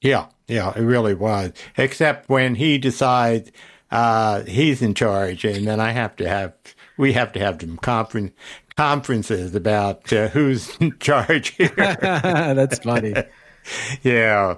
[0.00, 1.52] Yeah, yeah, it really was.
[1.76, 3.50] Except when he decides
[3.90, 6.52] uh, he's in charge, and then I have to have
[6.96, 8.32] we have to have some conference
[8.76, 11.68] conferences about uh, who's in charge here.
[11.76, 13.14] That's funny.
[14.02, 14.56] yeah,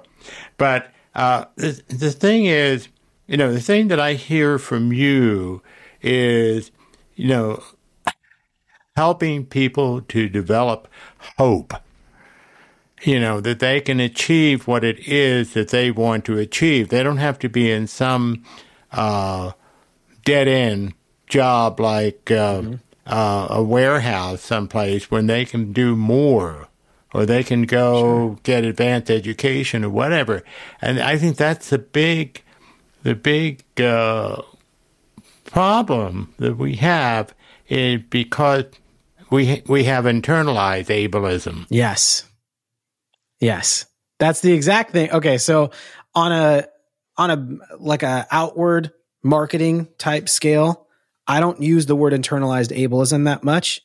[0.57, 2.87] but uh, the, the thing is,
[3.27, 5.61] you know, the thing that I hear from you
[6.01, 6.71] is,
[7.15, 7.63] you know,
[8.95, 10.87] helping people to develop
[11.37, 11.73] hope.
[13.03, 16.89] You know, that they can achieve what it is that they want to achieve.
[16.89, 18.43] They don't have to be in some
[18.91, 19.51] uh,
[20.25, 20.93] dead end
[21.27, 22.75] job like uh, mm-hmm.
[23.05, 26.67] uh, a warehouse someplace when they can do more
[27.13, 28.39] or they can go sure.
[28.43, 30.43] get advanced education or whatever.
[30.81, 32.43] And I think that's the big,
[33.03, 34.41] the big uh,
[35.45, 37.33] problem that we have
[37.67, 38.65] is because
[39.29, 41.65] we we have internalized ableism.
[41.69, 42.25] Yes,
[43.39, 43.85] yes,
[44.19, 45.11] that's the exact thing.
[45.11, 45.71] Okay, so
[46.15, 46.67] on a
[47.17, 48.91] on a like a outward
[49.23, 50.87] marketing type scale,
[51.27, 53.81] I don't use the word internalized ableism that much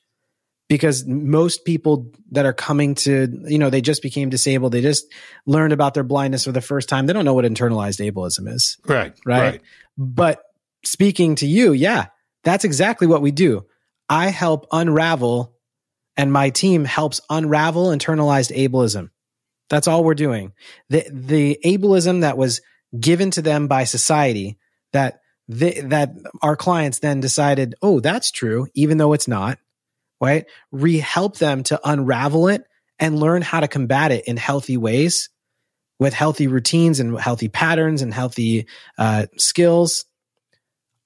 [0.68, 4.73] because most people that are coming to, you know, they just became disabled.
[4.73, 5.05] They just
[5.45, 7.07] learned about their blindness for the first time.
[7.07, 8.79] They don't know what internalized ableism is.
[8.87, 9.12] Right.
[9.27, 9.40] Right.
[9.40, 9.61] right.
[9.99, 10.42] But
[10.85, 12.07] speaking to you, yeah,
[12.45, 13.66] that's exactly what we do.
[14.09, 15.55] I help unravel
[16.16, 19.11] and my team helps unravel internalized ableism.
[19.68, 20.53] That's all we're doing.
[20.90, 22.61] The, the ableism that was
[22.98, 24.59] given to them by society
[24.92, 29.59] that they, that our clients then decided, oh, that's true, even though it's not,
[30.20, 30.46] right?
[30.70, 32.64] We help them to unravel it
[32.98, 35.31] and learn how to combat it in healthy ways
[35.98, 38.66] with healthy routines and healthy patterns and healthy
[38.98, 40.05] uh, skills,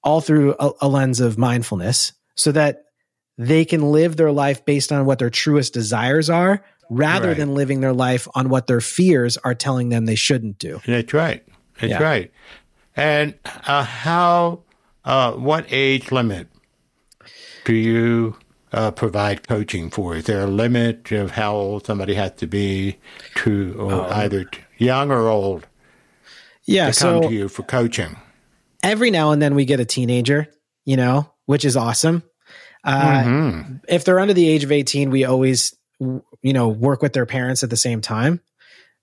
[0.02, 2.84] all through a, a lens of mindfulness so that
[3.38, 7.36] they can live their life based on what their truest desires are rather right.
[7.36, 10.80] than living their life on what their fears are telling them they shouldn't do.
[10.86, 11.42] That's right.
[11.80, 12.02] That's yeah.
[12.02, 12.32] right.
[12.96, 14.62] And uh, how,
[15.04, 16.48] uh, what age limit
[17.64, 18.36] do you
[18.72, 20.16] uh, provide coaching for?
[20.16, 22.98] Is there a limit of how old somebody has to be
[23.36, 25.66] to, or um, either young or old?
[26.64, 28.16] Yeah, to come so to you for coaching.
[28.82, 30.48] Every now and then we get a teenager,
[30.84, 32.22] you know, which is awesome.
[32.82, 33.76] Uh, mm-hmm.
[33.88, 37.62] If they're under the age of 18, we always, you know, work with their parents
[37.62, 38.40] at the same time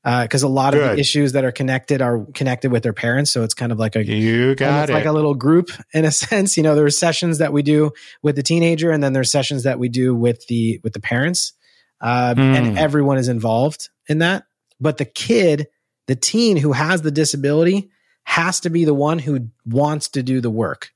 [0.04, 0.84] because uh, a lot Good.
[0.84, 3.32] of the issues that are connected are connected with their parents.
[3.32, 4.94] So it's kind of like a you got it.
[4.94, 6.58] like a little group in a sense.
[6.58, 9.80] You know, there's sessions that we do with the teenager, and then there's sessions that
[9.80, 11.54] we do with the with the parents,
[12.02, 12.40] uh, mm.
[12.40, 14.44] and everyone is involved in that.
[14.80, 15.68] But the kid,
[16.08, 17.90] the teen who has the disability,
[18.24, 20.93] has to be the one who wants to do the work.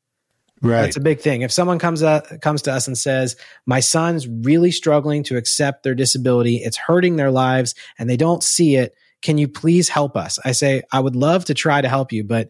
[0.62, 0.82] Right.
[0.82, 1.42] That's a big thing.
[1.42, 5.84] If someone comes up, comes to us and says, "My son's really struggling to accept
[5.84, 6.58] their disability.
[6.58, 8.96] It's hurting their lives and they don't see it.
[9.22, 12.24] Can you please help us?" I say, "I would love to try to help you,
[12.24, 12.50] but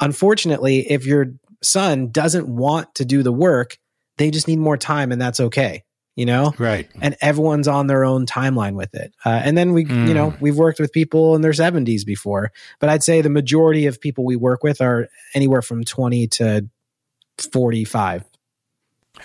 [0.00, 3.78] unfortunately, if your son doesn't want to do the work,
[4.18, 5.84] they just need more time and that's okay."
[6.16, 6.54] You know?
[6.58, 6.88] Right.
[7.00, 9.12] And everyone's on their own timeline with it.
[9.24, 10.06] Uh, and then we, mm.
[10.06, 10.40] you know, mm.
[10.40, 14.24] we've worked with people in their 70s before, but I'd say the majority of people
[14.24, 16.68] we work with are anywhere from 20 to
[17.38, 18.24] 45.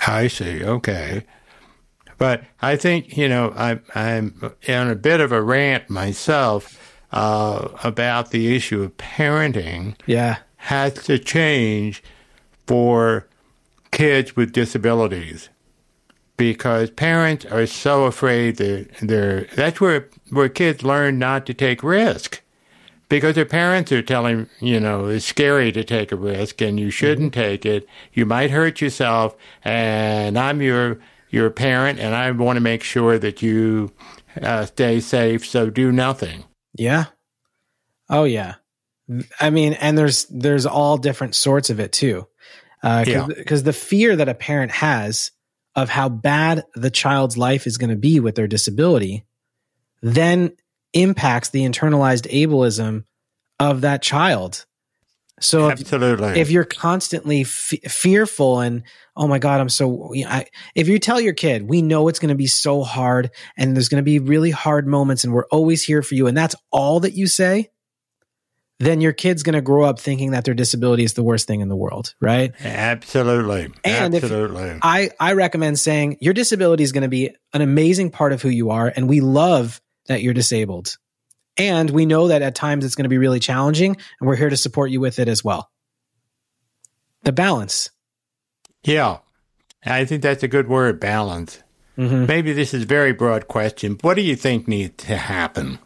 [0.07, 0.63] I see.
[0.63, 1.25] Okay.
[2.17, 7.69] But I think, you know, I, I'm on a bit of a rant myself uh,
[7.83, 9.95] about the issue of parenting.
[10.05, 10.37] Yeah.
[10.57, 12.03] Has to change
[12.67, 13.27] for
[13.91, 15.49] kids with disabilities
[16.35, 21.81] because parents are so afraid that they're, that's where, where kids learn not to take
[21.81, 22.41] risk
[23.09, 26.91] because their parents are telling you know it's scary to take a risk and you
[26.91, 27.41] shouldn't mm-hmm.
[27.41, 27.87] take it.
[28.13, 33.19] You might hurt yourself and i'm your your parent and i want to make sure
[33.19, 33.91] that you
[34.41, 36.45] uh, stay safe so do nothing.
[36.75, 37.05] Yeah.
[38.09, 38.55] Oh yeah.
[39.41, 42.27] I mean and there's there's all different sorts of it too.
[42.81, 43.61] Because uh, yeah.
[43.61, 45.31] the fear that a parent has
[45.75, 49.25] of how bad the child's life is going to be with their disability
[50.01, 50.51] then
[50.93, 53.03] impacts the internalized ableism
[53.59, 54.65] of that child.
[55.41, 58.83] So absolutely, if, if you're constantly f- fearful and
[59.15, 62.29] oh my god, I'm so I, if you tell your kid, we know it's going
[62.29, 65.83] to be so hard and there's going to be really hard moments and we're always
[65.83, 67.69] here for you, and that's all that you say,
[68.79, 71.61] then your kid's going to grow up thinking that their disability is the worst thing
[71.61, 72.53] in the world, right?
[72.61, 74.79] Absolutely, and absolutely.
[74.81, 78.49] I I recommend saying your disability is going to be an amazing part of who
[78.49, 80.97] you are, and we love that you're disabled.
[81.57, 84.49] And we know that at times it's going to be really challenging, and we're here
[84.49, 85.69] to support you with it as well.
[87.23, 87.89] The balance.
[88.83, 89.19] Yeah,
[89.85, 91.61] I think that's a good word, balance.
[91.97, 92.25] Mm-hmm.
[92.27, 93.97] Maybe this is a very broad question.
[94.01, 95.79] What do you think needs to happen?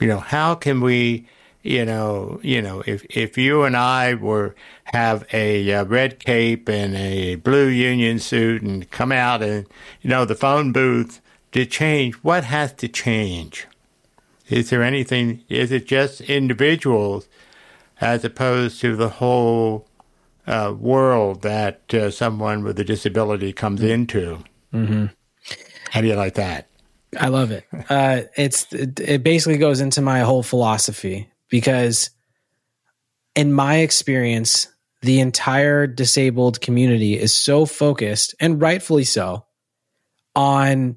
[0.00, 1.26] You know, how can we,
[1.62, 6.68] you know, you know, if if you and I were have a uh, red cape
[6.68, 9.66] and a blue union suit and come out and
[10.00, 11.20] you know the phone booth
[11.52, 13.66] to change, what has to change?
[14.48, 17.28] Is there anything, is it just individuals
[18.00, 19.86] as opposed to the whole
[20.46, 23.90] uh, world that uh, someone with a disability comes mm-hmm.
[23.90, 24.44] into.
[24.74, 25.06] Mm-hmm.
[25.90, 26.68] How do you like that?
[27.18, 27.64] I love it.
[27.88, 32.10] Uh, it's it, it basically goes into my whole philosophy because,
[33.34, 34.68] in my experience,
[35.02, 39.44] the entire disabled community is so focused, and rightfully so,
[40.34, 40.96] on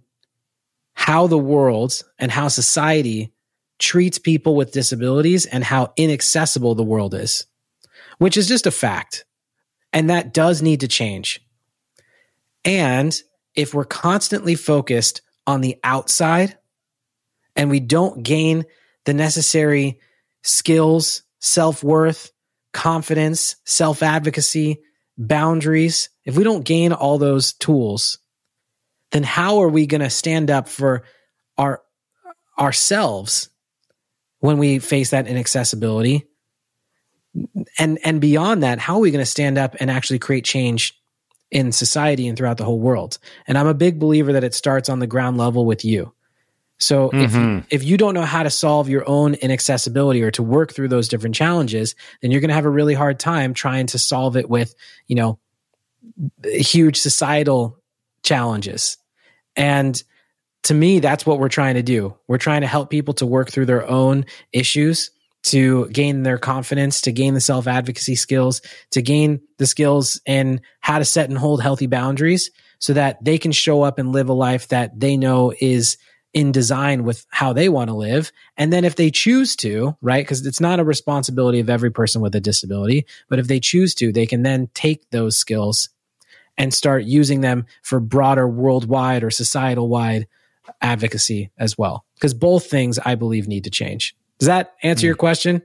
[0.95, 3.31] how the world and how society
[3.77, 7.45] treats people with disabilities and how inaccessible the world is,
[8.17, 9.25] which is just a fact.
[9.93, 11.41] And that does need to change.
[12.63, 13.15] And
[13.53, 16.57] if we're constantly focused on the outside
[17.55, 18.65] and we don't gain
[19.05, 19.99] the necessary
[20.43, 22.31] skills, self worth,
[22.73, 24.81] confidence, self advocacy,
[25.17, 28.17] boundaries, if we don't gain all those tools,
[29.15, 31.03] then how are we going to stand up for
[31.57, 31.81] our
[32.59, 33.49] ourselves
[34.39, 36.27] when we face that inaccessibility?
[37.79, 41.01] And and beyond that, how are we going to stand up and actually create change
[41.49, 43.17] in society and throughout the whole world?
[43.47, 46.13] And I'm a big believer that it starts on the ground level with you.
[46.77, 47.59] So mm-hmm.
[47.69, 50.89] if if you don't know how to solve your own inaccessibility or to work through
[50.89, 54.35] those different challenges, then you're going to have a really hard time trying to solve
[54.35, 54.75] it with,
[55.07, 55.39] you know,
[56.43, 57.79] huge societal
[58.23, 58.97] challenges.
[59.55, 60.01] And
[60.63, 62.15] to me, that's what we're trying to do.
[62.27, 65.11] We're trying to help people to work through their own issues,
[65.43, 70.61] to gain their confidence, to gain the self advocacy skills, to gain the skills in
[70.79, 74.29] how to set and hold healthy boundaries so that they can show up and live
[74.29, 75.97] a life that they know is
[76.33, 78.31] in design with how they want to live.
[78.57, 80.23] And then if they choose to, right?
[80.23, 83.95] Because it's not a responsibility of every person with a disability, but if they choose
[83.95, 85.89] to, they can then take those skills
[86.57, 90.27] and start using them for broader worldwide or societal wide
[90.81, 92.05] advocacy as well.
[92.15, 94.15] Because both things I believe need to change.
[94.39, 95.07] Does that answer mm.
[95.07, 95.61] your question?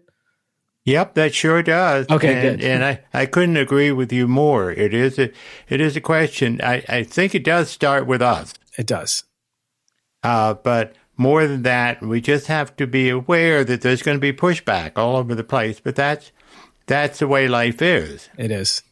[0.84, 2.06] Yep, that sure does.
[2.08, 2.66] Okay, and, good.
[2.66, 4.70] and I, I couldn't agree with you more.
[4.70, 5.30] It is a
[5.68, 6.60] it is a question.
[6.62, 8.54] I, I think it does start with us.
[8.78, 9.24] It does.
[10.22, 14.20] Uh, but more than that, we just have to be aware that there's going to
[14.20, 15.80] be pushback all over the place.
[15.80, 16.32] But that's
[16.86, 18.30] that's the way life is.
[18.38, 18.82] It is.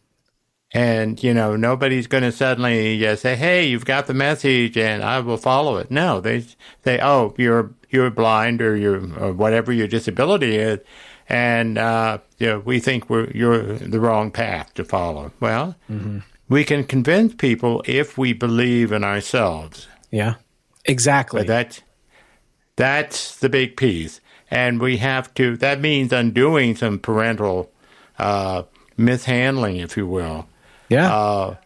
[0.73, 5.03] And you know, nobody's going to suddenly uh, say, "Hey, you've got the message, and
[5.03, 6.45] I will follow it." No, they
[6.85, 10.81] say, "Oh, you're you're blind, or you're or whatever your disability is."
[11.29, 15.31] and uh, you know, we think we're you're the wrong path to follow.
[15.41, 16.21] Well, mm-hmm.
[16.49, 19.89] we can convince people if we believe in ourselves.
[20.11, 20.35] Yeah.
[20.87, 21.45] Exactly.
[21.45, 21.83] That,
[22.77, 24.21] that's the big piece.
[24.51, 27.71] And we have to, that means undoing some parental
[28.19, 28.63] uh,
[28.97, 30.47] mishandling, if you will.
[30.89, 31.15] Yeah.
[31.15, 31.57] Uh,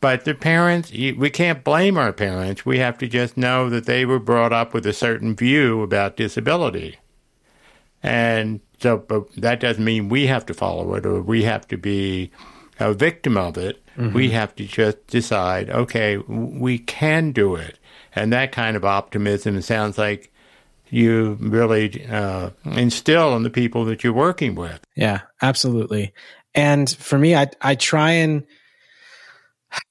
[0.00, 2.64] but the parents, we can't blame our parents.
[2.64, 6.16] We have to just know that they were brought up with a certain view about
[6.16, 6.96] disability.
[8.02, 11.76] And so, but that doesn't mean we have to follow it or we have to
[11.76, 12.30] be
[12.78, 13.84] a victim of it.
[13.98, 14.14] Mm-hmm.
[14.14, 17.78] We have to just decide, okay, we can do it
[18.14, 20.32] and that kind of optimism sounds like
[20.88, 24.80] you really uh, instill in the people that you're working with.
[24.96, 26.12] Yeah, absolutely.
[26.54, 28.44] And for me, I I try and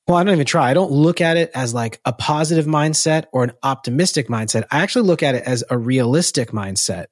[0.08, 0.70] well, I don't even try.
[0.70, 4.66] I don't look at it as like a positive mindset or an optimistic mindset.
[4.72, 7.06] I actually look at it as a realistic mindset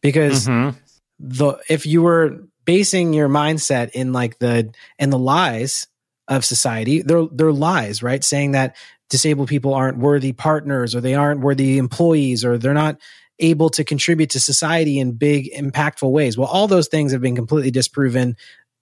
[0.00, 0.76] because mm-hmm.
[1.18, 5.86] the if you were basing your mindset in like the in the lies
[6.28, 8.22] of society, they're they're lies, right?
[8.22, 8.76] Saying that
[9.12, 12.98] disabled people aren't worthy partners or they aren't worthy employees or they're not
[13.38, 17.36] able to contribute to society in big impactful ways well all those things have been
[17.36, 18.36] completely disproven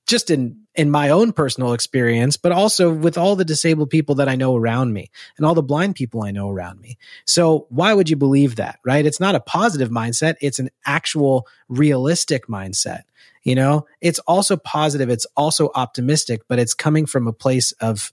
[0.07, 4.29] just in in my own personal experience but also with all the disabled people that
[4.29, 6.97] I know around me and all the blind people I know around me.
[7.25, 9.05] So why would you believe that right?
[9.05, 10.37] It's not a positive mindset.
[10.41, 13.03] It's an actual realistic mindset
[13.43, 13.87] you know?
[14.03, 15.09] It's also positive.
[15.09, 18.13] It's also optimistic but it's coming from a place of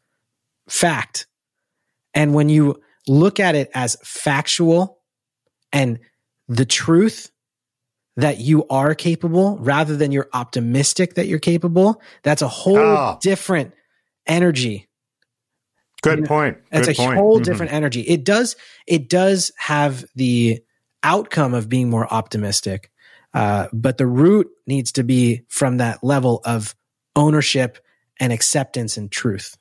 [0.68, 1.28] fact.
[2.14, 5.00] And when you look at it as factual
[5.72, 6.00] and
[6.48, 7.32] the truth
[8.18, 13.18] that you are capable rather than you're optimistic that you're capable, that's a whole oh.
[13.22, 13.74] different
[14.26, 14.88] energy.
[16.02, 16.58] Good point.
[16.72, 17.18] That's Good a point.
[17.18, 17.44] whole mm-hmm.
[17.44, 18.02] different energy.
[18.02, 20.60] It does it does have the
[21.04, 22.92] outcome of being more optimistic.
[23.34, 26.76] Uh, but the root needs to be from that level of
[27.16, 27.78] ownership
[28.20, 29.58] and acceptance and truth.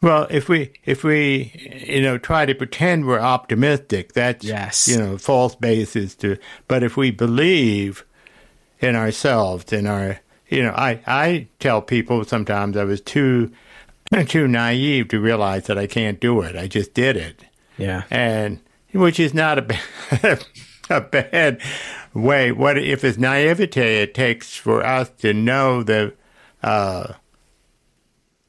[0.00, 1.52] Well, if we if we
[1.86, 4.86] you know try to pretend we're optimistic, that's yes.
[4.86, 6.36] you know false basis to.
[6.68, 8.04] But if we believe
[8.80, 13.50] in ourselves, in our you know, I I tell people sometimes I was too
[14.26, 16.56] too naive to realize that I can't do it.
[16.56, 17.44] I just did it.
[17.76, 18.60] Yeah, and
[18.92, 19.62] which is not a
[20.22, 20.44] bad,
[20.90, 21.60] a bad
[22.14, 26.14] way, what if it's naivete it takes for us to know that,
[26.62, 27.14] uh,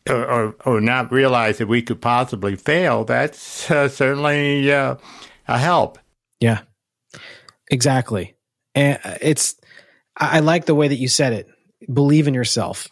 [0.10, 4.96] or, or, not realize that we could possibly fail, that's uh, certainly uh,
[5.48, 6.00] a help.
[6.40, 6.62] Yeah,
[7.70, 8.36] exactly.
[8.76, 9.56] And it's,
[10.18, 11.48] I I like the way that you said it.
[11.92, 12.88] Believe in yourself.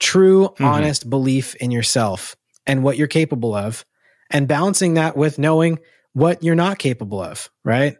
[0.00, 3.84] True, honest belief in yourself and what you're capable of,
[4.30, 5.78] and balancing that with knowing
[6.12, 7.96] what you're not capable of, right?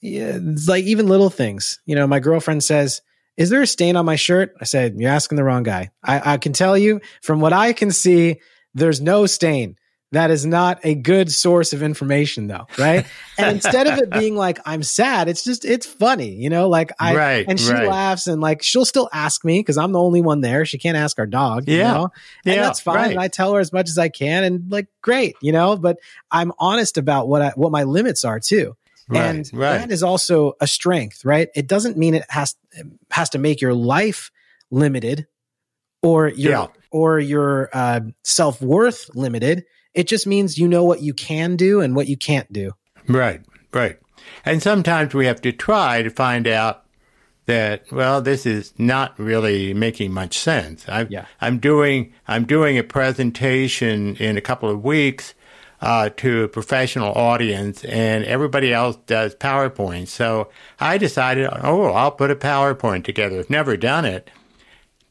[0.00, 1.80] Yeah, it's like even little things.
[1.84, 3.02] You know, my girlfriend says,
[3.38, 4.54] Is there a stain on my shirt?
[4.60, 5.90] I said, You're asking the wrong guy.
[6.04, 8.40] I, I can tell you from what I can see,
[8.74, 9.76] there's no stain.
[10.12, 13.06] That is not a good source of information, though, right?
[13.38, 16.68] and instead of it being like I'm sad, it's just it's funny, you know.
[16.70, 17.86] Like I Right, and she right.
[17.86, 20.64] laughs and like she'll still ask me because I'm the only one there.
[20.64, 21.92] She can't ask our dog, you Yeah.
[21.92, 22.08] know,
[22.46, 22.96] and Yeah, that's fine.
[22.96, 23.10] right.
[23.10, 25.76] And I tell her as much as I can, and like great, you know.
[25.76, 25.98] But
[26.30, 28.76] I'm honest about what I, what my limits are too,
[29.08, 29.78] Right, and right.
[29.78, 31.48] that is also a strength, right?
[31.54, 32.54] It doesn't mean it has
[33.10, 34.30] has to make your life
[34.70, 35.26] limited
[36.02, 36.66] or your Yeah.
[36.90, 39.64] or your uh, self worth limited.
[39.94, 42.72] It just means you know what you can do and what you can't do.
[43.08, 43.40] Right,
[43.72, 43.98] right.
[44.44, 46.84] And sometimes we have to try to find out
[47.46, 50.84] that well, this is not really making much sense.
[50.86, 51.24] I'm, Yeah.
[51.40, 55.32] I'm doing I'm doing a presentation in a couple of weeks
[55.80, 60.08] uh, to a professional audience, and everybody else does PowerPoint.
[60.08, 60.48] So
[60.80, 63.38] I decided, oh, I'll put a PowerPoint together.
[63.38, 64.30] I've never done it.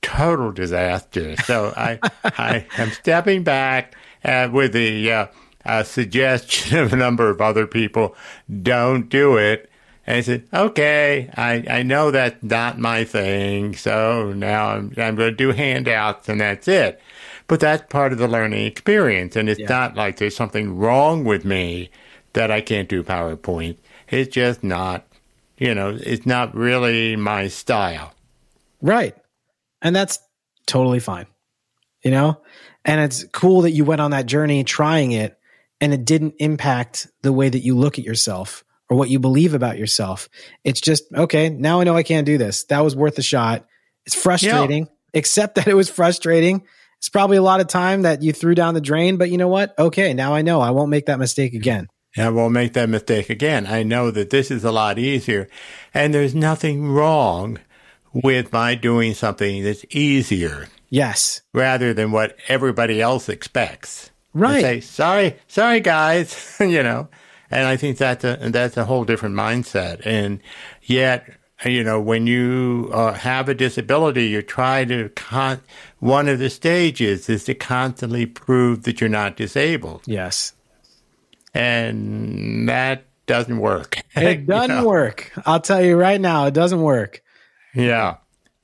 [0.02, 1.36] Total disaster.
[1.38, 5.28] So I I am stepping back uh, with the uh,
[5.68, 8.16] uh, suggestion of a number of other people,
[8.64, 9.70] don't do it.
[10.08, 15.16] And I said, okay, I, I know that's not my thing, so now I'm, I'm
[15.16, 17.02] going to do handouts and that's it.
[17.48, 19.36] But that's part of the learning experience.
[19.36, 19.70] And it's Yeah.
[19.70, 21.90] not like there's something wrong with me
[22.34, 23.78] that I can't do PowerPoint.
[24.10, 25.06] It's just not,
[25.58, 28.14] you know, it's not really my style.
[28.82, 29.16] Right.
[29.82, 30.20] And that's
[30.66, 31.26] totally fine.
[32.04, 32.42] You know?
[32.86, 35.38] And it's cool that you went on that journey trying it
[35.82, 39.54] and it didn't impact the way that you look at yourself or what you believe
[39.54, 40.30] about yourself.
[40.64, 42.64] It's just, okay, now I know I can't do this.
[42.66, 43.66] That was worth a shot.
[44.06, 44.88] It's frustrating.
[45.14, 46.64] except that it was frustrating.
[47.00, 49.48] It's probably a lot of time that you threw down the drain, but you know
[49.48, 49.78] what?
[49.78, 51.88] Okay, now I know I won't make that mistake again.
[52.18, 53.68] I won't make that mistake again.
[53.68, 55.48] I know that this is a lot easier.
[55.94, 57.60] And there's nothing wrong
[58.12, 61.42] with my doing something that's easier Yes.
[61.54, 64.10] rather than what everybody else expects.
[64.34, 64.62] Right.
[64.62, 67.08] say, sorry, sorry guys, you know.
[67.52, 70.02] And I think that's a that's a whole different mindset.
[70.06, 70.40] And
[70.82, 71.30] yet,
[71.66, 75.62] you know, when you uh, have a disability, you try to con-
[76.00, 80.54] one of the stages is to constantly prove that you're not disabled, Yes.
[81.54, 84.02] and that doesn't work.
[84.16, 84.88] It doesn't know?
[84.88, 85.32] work.
[85.46, 87.22] I'll tell you right now, it doesn't work.
[87.76, 88.18] Yeah.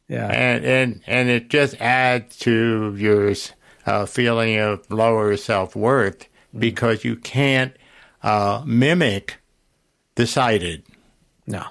[0.07, 0.27] Yeah.
[0.27, 3.33] and and and it just adds to your
[3.85, 6.27] uh, feeling of lower self worth
[6.57, 7.75] because you can't
[8.21, 9.37] uh, mimic
[10.15, 10.83] the sighted,
[11.47, 11.65] No.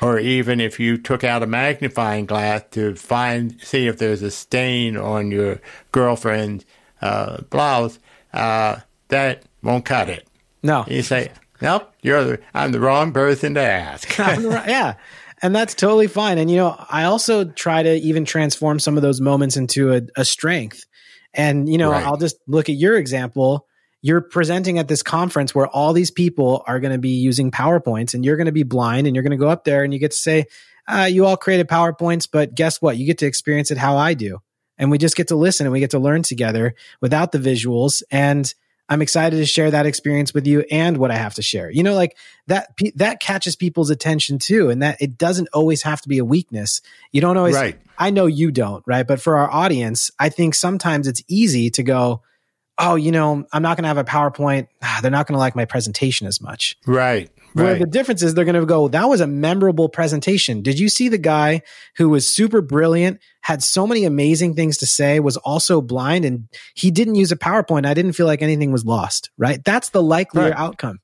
[0.00, 4.30] Or even if you took out a magnifying glass to find see if there's a
[4.30, 5.60] stain on your
[5.90, 6.64] girlfriend's
[7.00, 7.98] uh, blouse,
[8.32, 8.76] uh,
[9.08, 10.26] that won't cut it.
[10.62, 10.84] No.
[10.86, 14.94] You say, "Nope, you're the, I'm the wrong person to ask." yeah.
[15.44, 16.38] And that's totally fine.
[16.38, 20.02] And, you know, I also try to even transform some of those moments into a,
[20.16, 20.84] a strength.
[21.34, 22.04] And, you know, Right.
[22.06, 23.66] I'll just look at your example.
[24.02, 28.14] You're presenting at this conference where all these people are going to be using PowerPoints
[28.14, 30.00] and you're going to be blind and you're going to go up there and you
[30.00, 30.46] get to say,
[30.88, 32.96] uh, you all created PowerPoints, but guess what?
[32.96, 34.40] You get to experience it how I do.
[34.76, 38.02] And we just get to listen and we get to learn together without the visuals.
[38.10, 38.52] And
[38.88, 41.70] I'm excited to share that experience with you and what I have to share.
[41.70, 42.16] You know, like
[42.48, 44.70] that, that catches people's attention too.
[44.70, 46.80] And that it doesn't always have to be a weakness.
[47.12, 47.78] You don't always, Right.
[47.96, 49.06] I know you don't, right?
[49.06, 52.22] But for our audience, I think sometimes it's easy to go,
[52.78, 54.68] oh, you know, I'm not going to have a PowerPoint.
[55.02, 56.76] They're not going to like my presentation as much.
[56.86, 57.78] right, Where right.
[57.78, 60.62] the difference is they're going to go, that was a memorable presentation.
[60.62, 61.62] Did you see the guy
[61.96, 66.48] who was super brilliant, had so many amazing things to say, was also blind, and
[66.74, 67.86] he didn't use a PowerPoint?
[67.86, 69.62] I didn't feel like anything was lost, right?
[69.64, 70.58] That's the likelier Right.
[70.58, 70.98] outcome.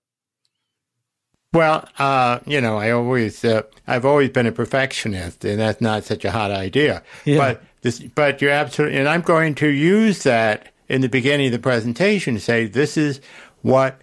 [1.53, 6.05] Well, uh, you know, I always, uh, I've always been a perfectionist, and that's not
[6.05, 7.03] such a hot idea.
[7.25, 7.39] Yeah.
[7.39, 11.53] But this, but you're absolutely, and I'm going to use that in the beginning of
[11.53, 13.21] the presentation say this is
[13.63, 14.01] what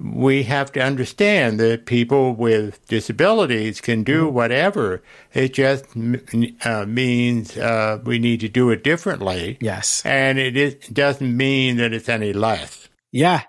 [0.00, 5.00] we have to understand that people with disabilities can do whatever.
[5.32, 5.84] It just
[6.64, 10.02] uh, means uh, we need to do it differently, Yes.
[10.04, 12.88] and it is, doesn't mean that it's any less.
[13.12, 13.42] Yeah.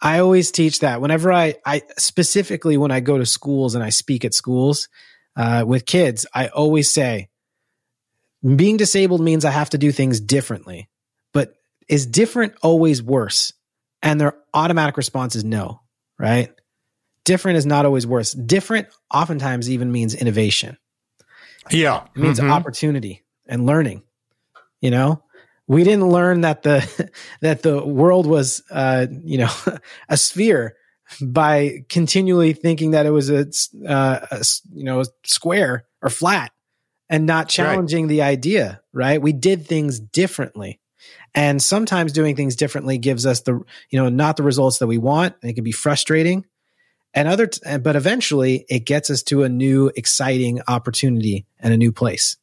[0.00, 3.88] I always teach that whenever I, I specifically when I go to schools and I
[3.90, 4.88] speak at schools,
[5.36, 7.28] uh, with kids, I always say,
[8.44, 10.88] being disabled means I have to do things differently.
[11.88, 13.52] Is different always worse?
[14.02, 15.80] And their automatic response is no,
[16.18, 16.52] right?
[17.24, 18.32] Different is not always worse.
[18.32, 20.78] Different oftentimes even means innovation.
[21.70, 22.04] Yeah.
[22.14, 22.50] It means mm-hmm.
[22.50, 24.02] opportunity and learning.
[24.80, 25.22] You know,
[25.68, 27.10] we didn't learn that the
[27.40, 29.50] that the world was uh, you know
[30.08, 30.76] a sphere
[31.22, 33.46] by continually thinking that it was a,
[33.86, 36.52] uh, a you know a square or flat
[37.08, 38.08] and not challenging right.
[38.08, 40.80] the idea right we did things differently
[41.34, 43.54] and sometimes doing things differently gives us the
[43.90, 46.44] you know not the results that we want it can be frustrating
[47.14, 51.76] and other t- but eventually it gets us to a new exciting opportunity and a
[51.76, 52.36] new place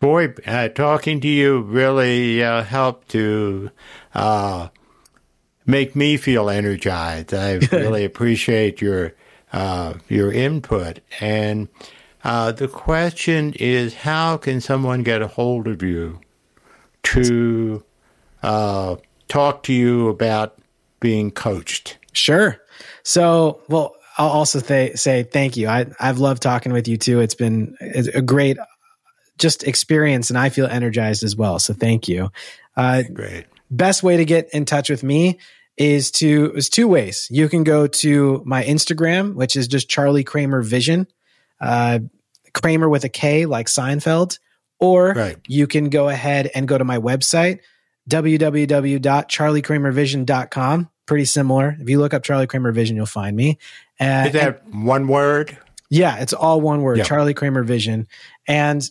[0.00, 3.70] boy uh, talking to you really uh, helped to
[4.14, 4.68] uh,
[5.70, 7.32] make me feel energized.
[7.32, 9.14] I really appreciate your
[9.52, 11.00] uh, your input.
[11.20, 11.68] And
[12.22, 16.20] uh, the question is, how can someone get a hold of you
[17.04, 17.82] to
[18.42, 18.96] uh,
[19.28, 20.58] talk to you about
[21.00, 21.98] being coached?
[22.12, 22.58] Sure.
[23.02, 25.68] So, well, I'll also th- say thank you.
[25.68, 27.20] I, I've loved talking with you too.
[27.20, 28.58] It's been a great
[29.38, 31.58] just experience and I feel energized as well.
[31.58, 32.30] So thank you.
[32.76, 33.46] Uh, Great.
[33.70, 35.38] Best way to get in touch with me
[35.76, 37.26] is to is two ways.
[37.30, 41.06] You can go to my Instagram, which is just Charlie Kramer Vision,
[41.60, 42.00] uh,
[42.52, 44.38] Kramer with a K, like Seinfeld,
[44.78, 45.38] or right.
[45.46, 47.60] you can go ahead and go to my website
[48.10, 50.90] www.charliekramervision.com.
[51.06, 51.76] Pretty similar.
[51.80, 53.58] If you look up Charlie Kramer Vision, you'll find me.
[53.98, 55.58] Uh, is that and, one word?
[55.88, 57.04] Yeah, it's all one word.
[57.04, 58.06] Charlie Kramer Vision,
[58.46, 58.88] and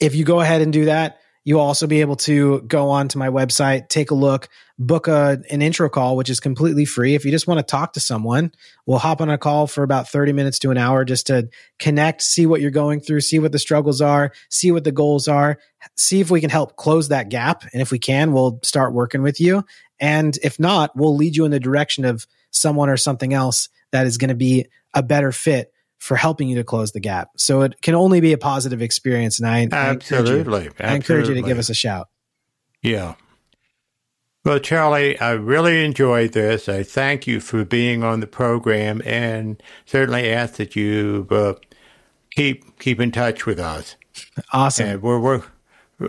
[0.00, 3.18] if you go ahead and do that, You'll also be able to go on to
[3.18, 4.48] my website, take a look,
[4.78, 7.14] book a, an intro call, which is completely free.
[7.14, 8.52] If you just want to talk to someone,
[8.86, 11.48] we'll hop on a call for about 30 minutes to an hour just to
[11.78, 15.28] connect, see what you're going through, see what the struggles are, see what the goals
[15.28, 15.58] are,
[15.96, 17.62] see if we can help close that gap.
[17.72, 19.64] And if we can, we'll start working with you.
[20.00, 24.06] And if not, we'll lead you in the direction of someone or something else that
[24.06, 27.30] is going to be a better fit for helping you to close the gap.
[27.36, 29.38] So it can only be a positive experience.
[29.38, 32.08] And I, absolutely, I encourage, you, I encourage you to give us a shout.
[32.82, 33.14] Yeah.
[34.44, 36.68] Well, Charlie, I really enjoyed this.
[36.68, 41.54] I thank you for being on the program and certainly ask that you uh,
[42.30, 43.96] keep keep in touch with us.
[44.52, 44.86] Awesome.
[44.86, 45.42] And we're, we're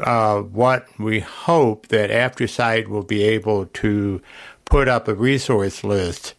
[0.01, 4.21] uh, what we hope that AfterSight will be able to
[4.65, 6.33] put up a resource list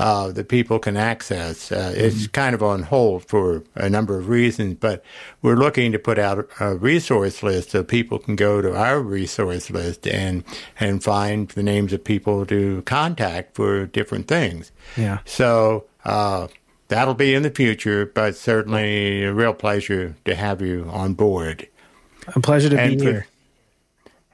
[0.00, 1.70] uh, that people can access.
[1.70, 2.00] Uh, mm-hmm.
[2.00, 5.04] It's kind of on hold for a number of reasons, but
[5.42, 9.70] we're looking to put out a resource list so people can go to our resource
[9.70, 10.42] list and
[10.78, 14.72] and find the names of people to contact for different things.
[14.96, 15.18] Yeah.
[15.24, 15.84] So.
[16.02, 16.48] Uh,
[16.88, 21.68] that'll be in the future, but certainly a real pleasure to have you on board.
[22.34, 23.26] A pleasure to and be for, here.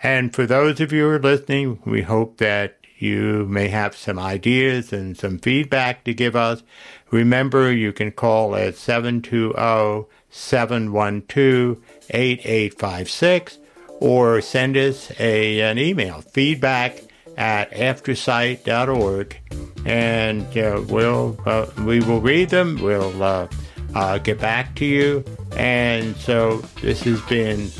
[0.00, 4.18] And for those of you who are listening, we hope that you may have some
[4.18, 6.62] ideas and some feedback to give us.
[7.10, 11.78] Remember, you can call at 720 712
[12.10, 13.58] 8856
[14.00, 17.02] or send us a, an email feedback
[17.36, 19.38] at aftersight.org
[19.84, 22.78] and uh, we'll uh, we will read them.
[22.82, 23.48] We'll uh,
[23.94, 25.24] uh get back to you.
[25.56, 27.70] And so this has been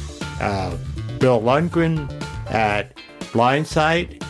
[0.41, 0.77] uh,
[1.19, 2.11] bill lundgren
[2.51, 2.97] at
[3.33, 4.23] blindsight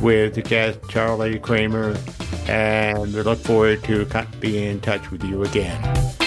[0.00, 1.96] with the guest Charlie Kramer,
[2.46, 4.06] and we look forward to
[4.40, 6.19] being in touch with you again.